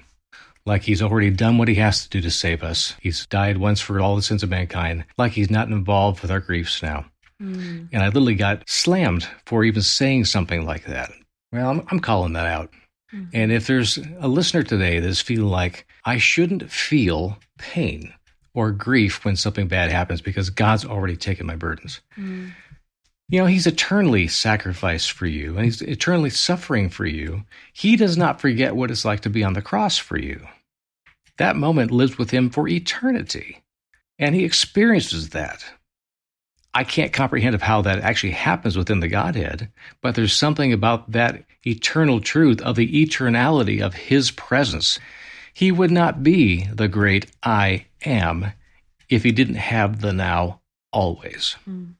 Like 0.65 0.83
he's 0.83 1.01
already 1.01 1.31
done 1.31 1.57
what 1.57 1.67
he 1.67 1.75
has 1.75 2.03
to 2.03 2.09
do 2.09 2.21
to 2.21 2.31
save 2.31 2.63
us. 2.63 2.95
He's 3.01 3.25
died 3.25 3.57
once 3.57 3.81
for 3.81 3.99
all 3.99 4.15
the 4.15 4.21
sins 4.21 4.43
of 4.43 4.49
mankind. 4.49 5.03
Like 5.17 5.33
he's 5.33 5.51
not 5.51 5.67
involved 5.67 6.21
with 6.21 6.31
our 6.31 6.39
griefs 6.39 6.81
now. 6.81 7.03
Mm. 7.43 7.89
And 7.91 8.01
I 8.01 8.05
literally 8.05 8.35
got 8.35 8.63
slammed 8.69 9.27
for 9.45 9.65
even 9.65 9.81
saying 9.81 10.25
something 10.25 10.65
like 10.65 10.85
that. 10.85 11.11
Well, 11.51 11.69
I'm, 11.69 11.85
I'm 11.91 11.99
calling 11.99 12.31
that 12.33 12.45
out. 12.45 12.69
Mm-hmm. 13.13 13.29
And 13.33 13.51
if 13.51 13.67
there's 13.67 13.99
a 14.19 14.27
listener 14.27 14.63
today 14.63 14.99
that's 14.99 15.21
feeling 15.21 15.49
like 15.49 15.85
I 16.05 16.17
shouldn't 16.17 16.71
feel 16.71 17.37
pain 17.57 18.13
or 18.53 18.71
grief 18.71 19.23
when 19.23 19.35
something 19.35 19.67
bad 19.67 19.91
happens 19.91 20.21
because 20.21 20.49
God's 20.49 20.85
already 20.85 21.15
taken 21.15 21.45
my 21.45 21.55
burdens. 21.55 22.01
Mm. 22.17 22.51
You 23.29 23.39
know, 23.39 23.45
He's 23.45 23.67
eternally 23.67 24.27
sacrificed 24.27 25.11
for 25.11 25.25
you 25.25 25.55
and 25.55 25.65
He's 25.65 25.81
eternally 25.81 26.29
suffering 26.29 26.89
for 26.89 27.05
you. 27.05 27.43
He 27.73 27.95
does 27.95 28.17
not 28.17 28.41
forget 28.41 28.75
what 28.75 28.91
it's 28.91 29.05
like 29.05 29.21
to 29.21 29.29
be 29.29 29.43
on 29.43 29.53
the 29.53 29.61
cross 29.61 29.97
for 29.97 30.17
you. 30.17 30.45
That 31.37 31.55
moment 31.55 31.91
lives 31.91 32.17
with 32.17 32.31
Him 32.31 32.49
for 32.49 32.67
eternity, 32.67 33.63
and 34.19 34.35
He 34.35 34.43
experiences 34.43 35.29
that. 35.29 35.63
I 36.73 36.83
can't 36.83 37.11
comprehend 37.11 37.53
of 37.53 37.61
how 37.61 37.81
that 37.81 37.99
actually 37.99 38.31
happens 38.31 38.77
within 38.77 39.01
the 39.01 39.09
Godhead, 39.09 39.69
but 40.01 40.15
there's 40.15 40.33
something 40.33 40.71
about 40.71 41.11
that 41.11 41.43
eternal 41.65 42.21
truth 42.21 42.61
of 42.61 42.75
the 42.75 43.05
eternality 43.05 43.81
of 43.81 43.93
His 43.93 44.31
presence. 44.31 44.99
He 45.53 45.71
would 45.71 45.91
not 45.91 46.23
be 46.23 46.67
the 46.73 46.87
great 46.87 47.27
I 47.43 47.85
am 48.05 48.53
if 49.09 49.23
He 49.23 49.31
didn't 49.31 49.55
have 49.55 49.99
the 49.99 50.13
now 50.13 50.61
always. 50.93 51.57
Mm. 51.67 51.95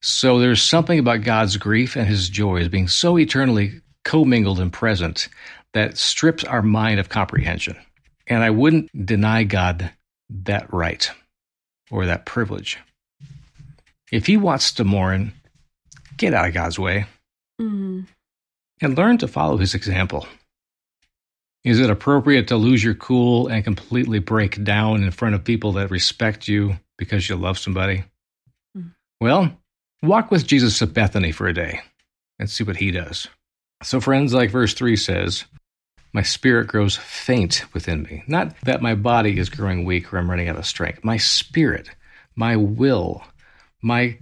So 0.00 0.38
there's 0.38 0.62
something 0.62 0.98
about 0.98 1.22
God's 1.22 1.58
grief 1.58 1.94
and 1.94 2.06
His 2.06 2.30
joy 2.30 2.60
as 2.60 2.68
being 2.68 2.88
so 2.88 3.18
eternally 3.18 3.82
commingled 4.04 4.60
and 4.60 4.72
present 4.72 5.28
that 5.74 5.98
strips 5.98 6.42
our 6.44 6.62
mind 6.62 7.00
of 7.00 7.10
comprehension. 7.10 7.76
And 8.26 8.42
I 8.42 8.50
wouldn't 8.50 8.88
deny 9.06 9.44
God 9.44 9.90
that 10.30 10.72
right 10.72 11.10
or 11.90 12.06
that 12.06 12.24
privilege. 12.24 12.78
If 14.10 14.26
he 14.26 14.36
wants 14.36 14.72
to 14.72 14.84
mourn, 14.84 15.32
get 16.16 16.34
out 16.34 16.48
of 16.48 16.54
God's 16.54 16.78
way 16.78 17.06
mm. 17.60 18.06
and 18.80 18.98
learn 18.98 19.18
to 19.18 19.28
follow 19.28 19.56
his 19.56 19.74
example. 19.74 20.26
Is 21.62 21.78
it 21.78 21.90
appropriate 21.90 22.48
to 22.48 22.56
lose 22.56 22.82
your 22.82 22.94
cool 22.94 23.48
and 23.48 23.62
completely 23.62 24.18
break 24.18 24.62
down 24.64 25.02
in 25.02 25.10
front 25.10 25.34
of 25.34 25.44
people 25.44 25.72
that 25.72 25.90
respect 25.90 26.48
you 26.48 26.76
because 26.96 27.28
you 27.28 27.36
love 27.36 27.58
somebody? 27.58 28.04
Mm. 28.76 28.94
Well, 29.20 29.52
walk 30.02 30.30
with 30.30 30.46
Jesus 30.46 30.80
at 30.80 30.94
Bethany 30.94 31.32
for 31.32 31.46
a 31.46 31.54
day 31.54 31.80
and 32.38 32.48
see 32.48 32.64
what 32.64 32.76
he 32.76 32.90
does. 32.90 33.28
So, 33.82 34.00
friends, 34.00 34.34
like 34.34 34.50
verse 34.50 34.74
3 34.74 34.96
says, 34.96 35.44
my 36.12 36.22
spirit 36.22 36.66
grows 36.66 36.96
faint 36.96 37.64
within 37.72 38.02
me. 38.02 38.24
Not 38.26 38.54
that 38.62 38.82
my 38.82 38.94
body 38.94 39.38
is 39.38 39.48
growing 39.48 39.84
weak 39.84 40.12
or 40.12 40.18
I'm 40.18 40.28
running 40.28 40.48
out 40.48 40.58
of 40.58 40.66
strength. 40.66 41.04
My 41.04 41.18
spirit, 41.18 41.88
my 42.34 42.56
will, 42.56 43.22
my 43.82 44.18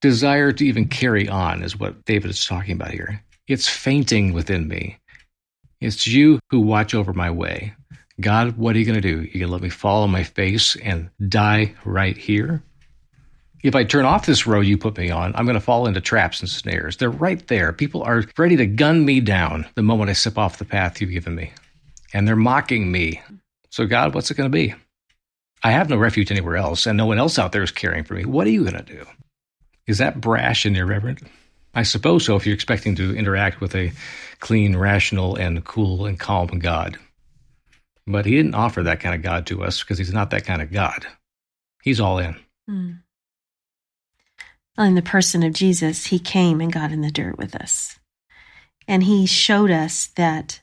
desire 0.00 0.52
to 0.52 0.66
even 0.66 0.88
carry 0.88 1.28
on 1.28 1.62
is 1.62 1.78
what 1.78 2.04
David 2.04 2.30
is 2.30 2.44
talking 2.44 2.74
about 2.74 2.90
here. 2.90 3.22
It's 3.48 3.68
fainting 3.68 4.32
within 4.32 4.68
me. 4.68 4.98
It's 5.80 6.06
you 6.06 6.38
who 6.50 6.60
watch 6.60 6.94
over 6.94 7.12
my 7.12 7.30
way. 7.30 7.74
God, 8.20 8.56
what 8.56 8.76
are 8.76 8.78
you 8.78 8.84
going 8.84 9.00
to 9.00 9.00
do? 9.00 9.22
You 9.22 9.40
going 9.40 9.46
to 9.46 9.52
let 9.52 9.62
me 9.62 9.68
fall 9.68 10.02
on 10.02 10.10
my 10.10 10.22
face 10.22 10.76
and 10.76 11.10
die 11.28 11.74
right 11.84 12.16
here? 12.16 12.62
If 13.62 13.74
I 13.74 13.84
turn 13.84 14.04
off 14.04 14.26
this 14.26 14.46
road 14.46 14.66
you 14.66 14.76
put 14.76 14.98
me 14.98 15.10
on, 15.10 15.34
I'm 15.34 15.44
going 15.44 15.54
to 15.54 15.60
fall 15.60 15.86
into 15.86 16.00
traps 16.00 16.40
and 16.40 16.48
snares. 16.48 16.96
They're 16.96 17.10
right 17.10 17.46
there. 17.46 17.72
People 17.72 18.02
are 18.02 18.24
ready 18.36 18.56
to 18.56 18.66
gun 18.66 19.04
me 19.04 19.20
down 19.20 19.66
the 19.76 19.82
moment 19.82 20.10
I 20.10 20.14
step 20.14 20.36
off 20.36 20.58
the 20.58 20.64
path 20.64 21.00
you've 21.00 21.10
given 21.10 21.34
me. 21.34 21.52
And 22.12 22.26
they're 22.26 22.36
mocking 22.36 22.90
me. 22.90 23.20
So, 23.70 23.86
God, 23.86 24.14
what's 24.14 24.30
it 24.30 24.36
going 24.36 24.50
to 24.50 24.56
be? 24.56 24.74
I 25.62 25.70
have 25.70 25.88
no 25.88 25.96
refuge 25.96 26.30
anywhere 26.30 26.56
else, 26.56 26.86
and 26.86 26.96
no 26.96 27.06
one 27.06 27.18
else 27.18 27.38
out 27.38 27.52
there 27.52 27.62
is 27.62 27.70
caring 27.70 28.04
for 28.04 28.14
me. 28.14 28.24
What 28.24 28.46
are 28.46 28.50
you 28.50 28.62
going 28.62 28.76
to 28.76 28.82
do? 28.82 29.06
Is 29.86 29.98
that 29.98 30.20
brash 30.20 30.64
and 30.64 30.76
irreverent? 30.76 31.20
I 31.74 31.84
suppose 31.84 32.24
so 32.24 32.36
if 32.36 32.46
you're 32.46 32.54
expecting 32.54 32.94
to 32.96 33.16
interact 33.16 33.60
with 33.60 33.74
a 33.74 33.92
clean, 34.40 34.76
rational, 34.76 35.36
and 35.36 35.64
cool 35.64 36.04
and 36.04 36.18
calm 36.18 36.58
God. 36.58 36.98
But 38.06 38.26
he 38.26 38.36
didn't 38.36 38.54
offer 38.54 38.82
that 38.82 39.00
kind 39.00 39.14
of 39.14 39.22
God 39.22 39.46
to 39.46 39.62
us 39.62 39.80
because 39.80 39.98
he's 39.98 40.12
not 40.12 40.30
that 40.30 40.44
kind 40.44 40.60
of 40.60 40.72
God. 40.72 41.06
He's 41.82 42.00
all 42.00 42.18
in. 42.18 42.36
Mm. 42.68 42.98
Well, 44.76 44.86
in 44.86 44.94
the 44.94 45.02
person 45.02 45.42
of 45.42 45.52
Jesus, 45.52 46.06
he 46.06 46.18
came 46.18 46.60
and 46.60 46.72
got 46.72 46.92
in 46.92 47.00
the 47.00 47.10
dirt 47.10 47.38
with 47.38 47.54
us. 47.54 47.98
And 48.88 49.04
he 49.04 49.26
showed 49.26 49.70
us 49.70 50.08
that 50.16 50.60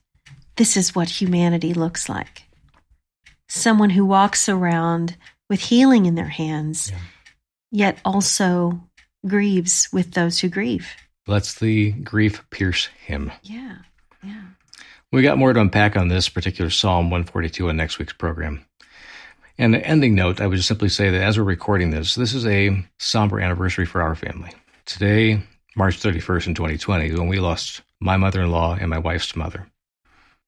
this 0.57 0.75
is 0.75 0.93
what 0.93 1.21
humanity 1.21 1.73
looks 1.73 2.09
like 2.09 2.43
someone 3.49 3.89
who 3.89 4.05
walks 4.05 4.47
around 4.47 5.17
with 5.49 5.59
healing 5.59 6.05
in 6.05 6.15
their 6.15 6.29
hands, 6.29 6.91
yeah. 6.91 6.97
yet 7.71 7.99
also 8.05 8.79
grieves 9.25 9.89
with 9.91 10.12
those 10.12 10.39
who 10.39 10.47
grieve. 10.47 10.88
Lets 11.27 11.55
the 11.55 11.91
grief 11.91 12.43
pierce 12.49 12.88
him. 13.05 13.31
Yeah, 13.43 13.77
yeah. 14.23 14.41
We 15.12 15.23
got 15.23 15.38
more 15.38 15.51
to 15.51 15.59
unpack 15.59 15.97
on 15.97 16.07
this 16.07 16.29
particular 16.29 16.69
Psalm 16.69 17.09
142 17.09 17.69
in 17.69 17.77
next 17.77 17.99
week's 17.99 18.13
program. 18.13 18.63
And 19.57 19.75
an 19.75 19.81
ending 19.81 20.15
note, 20.15 20.39
I 20.39 20.47
would 20.47 20.55
just 20.55 20.67
simply 20.67 20.89
say 20.89 21.09
that 21.09 21.21
as 21.21 21.38
we're 21.38 21.43
recording 21.43 21.89
this, 21.89 22.15
this 22.15 22.33
is 22.33 22.45
a 22.45 22.81
somber 22.99 23.39
anniversary 23.39 23.85
for 23.85 24.01
our 24.01 24.15
family. 24.15 24.51
Today, 24.85 25.41
March 25.75 25.99
31st 25.99 26.47
in 26.47 26.53
2020, 26.53 27.13
when 27.15 27.27
we 27.27 27.39
lost 27.39 27.81
my 27.99 28.15
mother 28.15 28.41
in 28.41 28.51
law 28.51 28.77
and 28.79 28.89
my 28.89 28.99
wife's 28.99 29.35
mother 29.35 29.67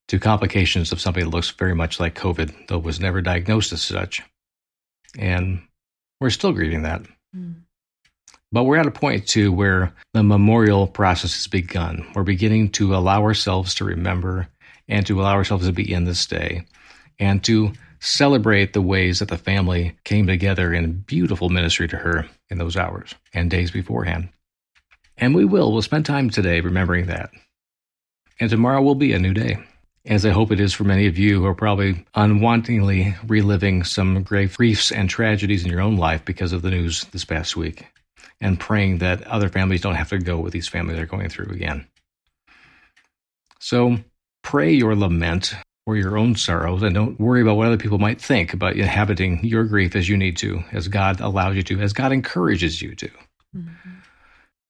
to 0.08 0.20
complications 0.20 0.92
of 0.92 1.00
something 1.00 1.24
that 1.24 1.30
looks 1.30 1.50
very 1.52 1.76
much 1.76 2.00
like 2.00 2.16
COVID, 2.16 2.68
though 2.68 2.80
was 2.80 3.00
never 3.00 3.22
diagnosed 3.22 3.72
as 3.72 3.82
such. 3.82 4.22
And 5.18 5.62
we're 6.20 6.30
still 6.30 6.52
grieving 6.52 6.84
that. 6.84 7.02
Mm. 7.36 7.62
But 8.52 8.64
we're 8.64 8.78
at 8.78 8.88
a 8.88 8.92
point 8.92 9.28
too 9.28 9.52
where 9.52 9.94
the 10.14 10.24
memorial 10.24 10.88
process 10.88 11.34
has 11.34 11.48
begun. 11.48 12.06
We're 12.14 12.24
beginning 12.24 12.72
to 12.72 12.96
allow 12.96 13.22
ourselves 13.22 13.74
to 13.76 13.86
remember 13.86 14.48
and 14.88 15.06
to 15.08 15.22
allow 15.22 15.34
ourselves 15.34 15.66
to 15.66 15.72
be 15.72 15.92
in 15.92 16.04
this 16.04 16.26
day 16.26 16.66
and 17.18 17.44
to 17.46 17.72
celebrate 18.02 18.74
the 18.74 18.82
ways 18.82 19.20
that 19.20 19.30
the 19.30 19.38
family 19.38 19.96
came 20.04 20.28
together 20.28 20.74
in 20.74 21.02
beautiful 21.02 21.50
ministry 21.50 21.88
to 21.88 21.98
her 21.98 22.28
in 22.50 22.58
those 22.58 22.76
hours 22.76 23.16
and 23.34 23.50
days 23.50 23.72
beforehand. 23.72 24.28
And 25.18 25.34
we 25.34 25.46
will. 25.46 25.72
We'll 25.72 25.84
spend 25.84 26.06
time 26.06 26.30
today 26.30 26.60
remembering 26.60 27.06
that. 27.06 27.30
And 28.40 28.50
tomorrow 28.50 28.82
will 28.82 28.96
be 28.96 29.14
a 29.14 29.20
new 29.20 29.34
day 29.34 29.60
as 30.06 30.26
I 30.26 30.32
hope 30.32 30.52
it 30.52 30.60
is 30.60 30.74
for 30.74 30.84
many 30.84 31.06
of 31.08 31.18
you 31.18 31.40
who 31.40 31.46
are 31.46 31.54
probably 31.54 32.06
unwantingly 32.16 33.16
reliving 33.28 33.84
some 33.84 34.24
grave 34.24 34.58
griefs 34.58 34.92
and 34.92 35.10
tragedies 35.10 35.64
in 35.64 35.72
your 35.72 35.82
own 35.82 35.98
life 35.98 36.26
because 36.26 36.54
of 36.54 36.64
the 36.64 36.72
news 36.72 37.06
this 37.12 37.26
past 37.26 37.56
week, 37.56 37.86
and 38.40 38.60
praying 38.60 38.98
that 39.00 39.22
other 39.28 39.50
families 39.50 39.82
don't 39.82 39.96
have 39.96 40.10
to 40.10 40.18
go 40.18 40.40
what 40.40 40.52
these 40.52 40.68
families 40.68 41.00
are 41.00 41.06
going 41.06 41.30
through 41.30 41.52
again. 41.54 41.86
So 43.60 43.98
pray 44.42 44.72
your 44.74 44.96
lament 44.96 45.54
or 45.86 45.96
your 45.98 46.18
own 46.18 46.36
sorrows, 46.36 46.84
and 46.84 46.96
don't 46.96 47.20
worry 47.20 47.42
about 47.42 47.58
what 47.58 47.68
other 47.68 47.78
people 47.78 48.00
might 48.00 48.22
think 48.22 48.54
about 48.54 48.76
inhabiting 48.76 49.44
your 49.44 49.64
grief 49.66 49.96
as 49.96 50.08
you 50.08 50.18
need 50.18 50.38
to, 50.38 50.64
as 50.72 50.88
God 50.88 51.20
allows 51.20 51.56
you 51.56 51.64
to, 51.64 51.80
as 51.80 51.94
God 51.94 52.12
encourages 52.12 52.82
you 52.82 52.96
to. 52.96 53.10
Mm-hmm. 53.56 53.90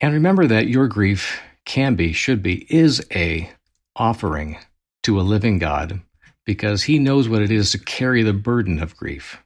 And 0.01 0.13
remember 0.13 0.47
that 0.47 0.67
your 0.67 0.87
grief 0.87 1.39
can 1.65 1.95
be, 1.95 2.11
should 2.11 2.41
be, 2.41 2.65
is 2.73 3.05
a 3.13 3.49
offering 3.95 4.57
to 5.03 5.19
a 5.19 5.23
living 5.23 5.59
God 5.59 6.01
because 6.45 6.83
he 6.83 6.99
knows 6.99 7.29
what 7.29 7.41
it 7.41 7.51
is 7.51 7.71
to 7.71 7.79
carry 7.79 8.23
the 8.23 8.33
burden 8.33 8.81
of 8.81 8.97
grief. 8.97 9.37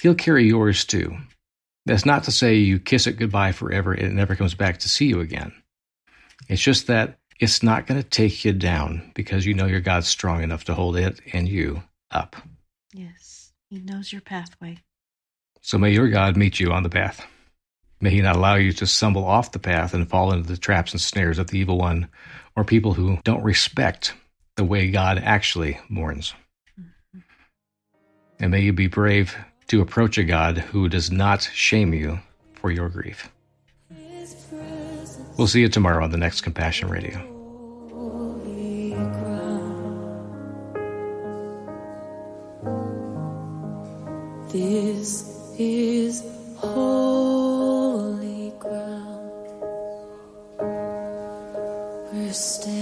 He'll 0.00 0.14
carry 0.14 0.46
yours 0.46 0.84
too. 0.84 1.16
That's 1.86 2.06
not 2.06 2.24
to 2.24 2.30
say 2.30 2.56
you 2.56 2.78
kiss 2.78 3.06
it 3.06 3.18
goodbye 3.18 3.52
forever 3.52 3.92
and 3.92 4.06
it 4.06 4.12
never 4.12 4.36
comes 4.36 4.54
back 4.54 4.78
to 4.80 4.88
see 4.88 5.06
you 5.06 5.20
again. 5.20 5.52
It's 6.48 6.62
just 6.62 6.86
that 6.86 7.18
it's 7.40 7.62
not 7.62 7.86
going 7.86 8.00
to 8.02 8.08
take 8.08 8.44
you 8.44 8.52
down 8.52 9.12
because 9.14 9.46
you 9.46 9.54
know 9.54 9.66
your 9.66 9.80
God's 9.80 10.08
strong 10.08 10.42
enough 10.42 10.64
to 10.64 10.74
hold 10.74 10.96
it 10.96 11.20
and 11.32 11.48
you 11.48 11.82
up. 12.10 12.36
Yes, 12.92 13.52
He 13.70 13.78
knows 13.78 14.12
your 14.12 14.20
pathway. 14.20 14.78
So 15.60 15.78
may 15.78 15.92
your 15.92 16.08
God 16.08 16.36
meet 16.36 16.58
you 16.58 16.72
on 16.72 16.82
the 16.82 16.88
path. 16.88 17.26
May 18.00 18.10
He 18.10 18.22
not 18.22 18.36
allow 18.36 18.54
you 18.54 18.72
to 18.72 18.86
stumble 18.86 19.24
off 19.24 19.52
the 19.52 19.58
path 19.58 19.94
and 19.94 20.08
fall 20.08 20.32
into 20.32 20.48
the 20.48 20.56
traps 20.56 20.92
and 20.92 21.00
snares 21.00 21.38
of 21.38 21.48
the 21.48 21.58
evil 21.58 21.78
one 21.78 22.08
or 22.56 22.64
people 22.64 22.94
who 22.94 23.18
don't 23.24 23.42
respect 23.42 24.14
the 24.58 24.64
way 24.64 24.90
God 24.90 25.22
actually 25.22 25.78
mourns. 25.88 26.34
And 28.40 28.50
may 28.50 28.60
you 28.60 28.72
be 28.72 28.88
brave 28.88 29.36
to 29.68 29.80
approach 29.80 30.18
a 30.18 30.24
God 30.24 30.58
who 30.58 30.88
does 30.88 31.12
not 31.12 31.48
shame 31.54 31.94
you 31.94 32.18
for 32.54 32.72
your 32.72 32.88
grief. 32.88 33.30
We'll 35.36 35.46
see 35.46 35.60
you 35.60 35.68
tomorrow 35.68 36.02
on 36.02 36.10
the 36.10 36.16
next 36.16 36.40
Compassion 36.40 36.88
Radio. 36.88 37.22
This 44.50 45.54
is 45.56 46.24
holy 46.56 48.52
ground. 48.58 49.30
We're 52.12 52.32
standing 52.32 52.77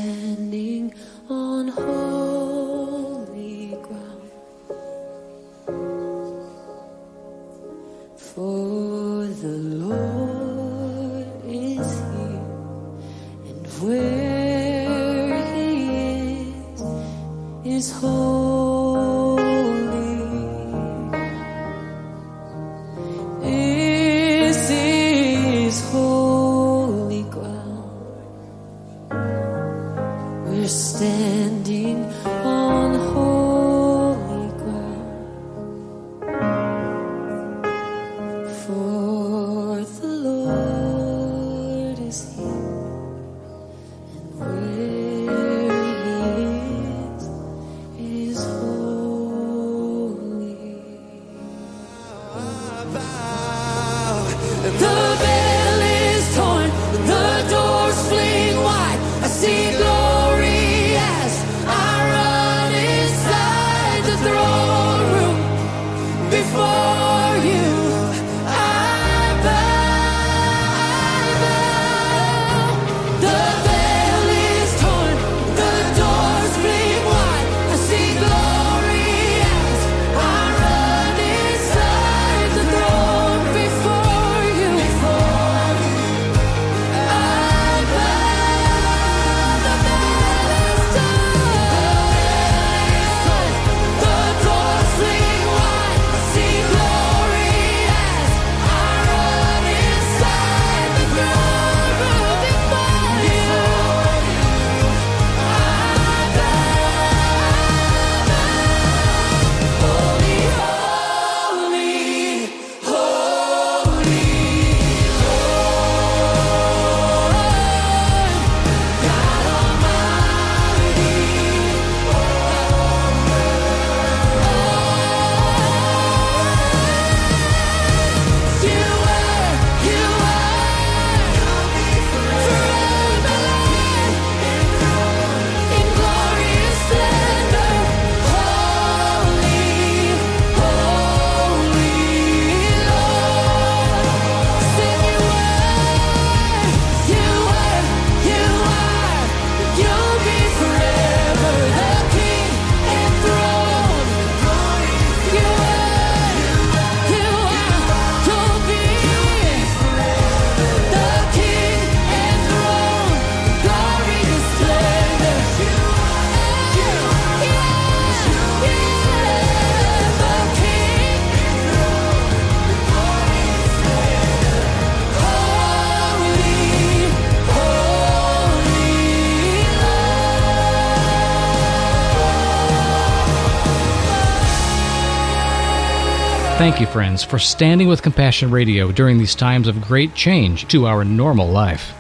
Thank 186.66 186.80
you, 186.80 186.88
friends, 186.88 187.22
for 187.22 187.38
standing 187.38 187.86
with 187.86 188.02
Compassion 188.02 188.50
Radio 188.50 188.90
during 188.90 189.18
these 189.18 189.36
times 189.36 189.68
of 189.68 189.80
great 189.80 190.16
change 190.16 190.66
to 190.66 190.88
our 190.88 191.04
normal 191.04 191.48
life. 191.48 191.94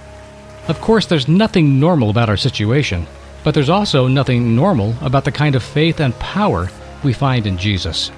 Of 0.66 0.80
course, 0.80 1.06
there's 1.06 1.28
nothing 1.28 1.78
normal 1.78 2.10
about 2.10 2.28
our 2.28 2.36
situation, 2.36 3.06
but 3.44 3.54
there's 3.54 3.68
also 3.68 4.08
nothing 4.08 4.56
normal 4.56 4.92
about 5.02 5.24
the 5.24 5.30
kind 5.30 5.54
of 5.54 5.62
faith 5.62 6.00
and 6.00 6.18
power 6.18 6.68
we 7.04 7.12
find 7.12 7.46
in 7.46 7.56
Jesus. 7.56 8.10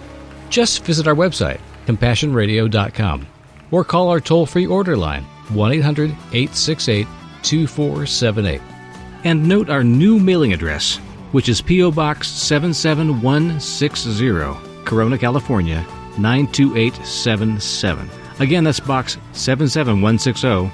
Just 0.48 0.86
visit 0.86 1.06
our 1.06 1.14
website, 1.14 1.60
compassionradio.com, 1.84 3.26
or 3.70 3.84
call 3.84 4.08
our 4.08 4.18
toll 4.18 4.46
free 4.46 4.66
order 4.66 4.96
line, 4.96 5.24
1 5.50 5.72
800 5.72 6.12
868 6.32 7.06
2478. 7.42 8.62
And 9.24 9.46
note 9.46 9.68
our 9.68 9.84
new 9.84 10.18
mailing 10.18 10.54
address, 10.54 10.96
which 11.32 11.50
is 11.50 11.60
P.O. 11.60 11.90
Box 11.90 12.28
77160, 12.28 14.84
Corona, 14.86 15.18
California 15.18 15.86
92877. 16.18 18.10
Again, 18.40 18.64
that's 18.64 18.80
Box 18.80 19.18
77160, 19.32 20.70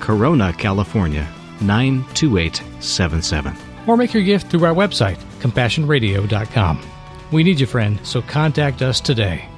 Corona, 0.00 0.52
California 0.52 1.26
92877. 1.60 3.56
Or 3.86 3.96
make 3.96 4.12
your 4.12 4.22
gift 4.22 4.50
through 4.50 4.64
our 4.64 4.74
website, 4.74 5.18
compassionradio.com. 5.40 6.82
We 7.32 7.42
need 7.42 7.58
you, 7.60 7.66
friend, 7.66 7.98
so 8.04 8.22
contact 8.22 8.82
us 8.82 9.00
today. 9.00 9.48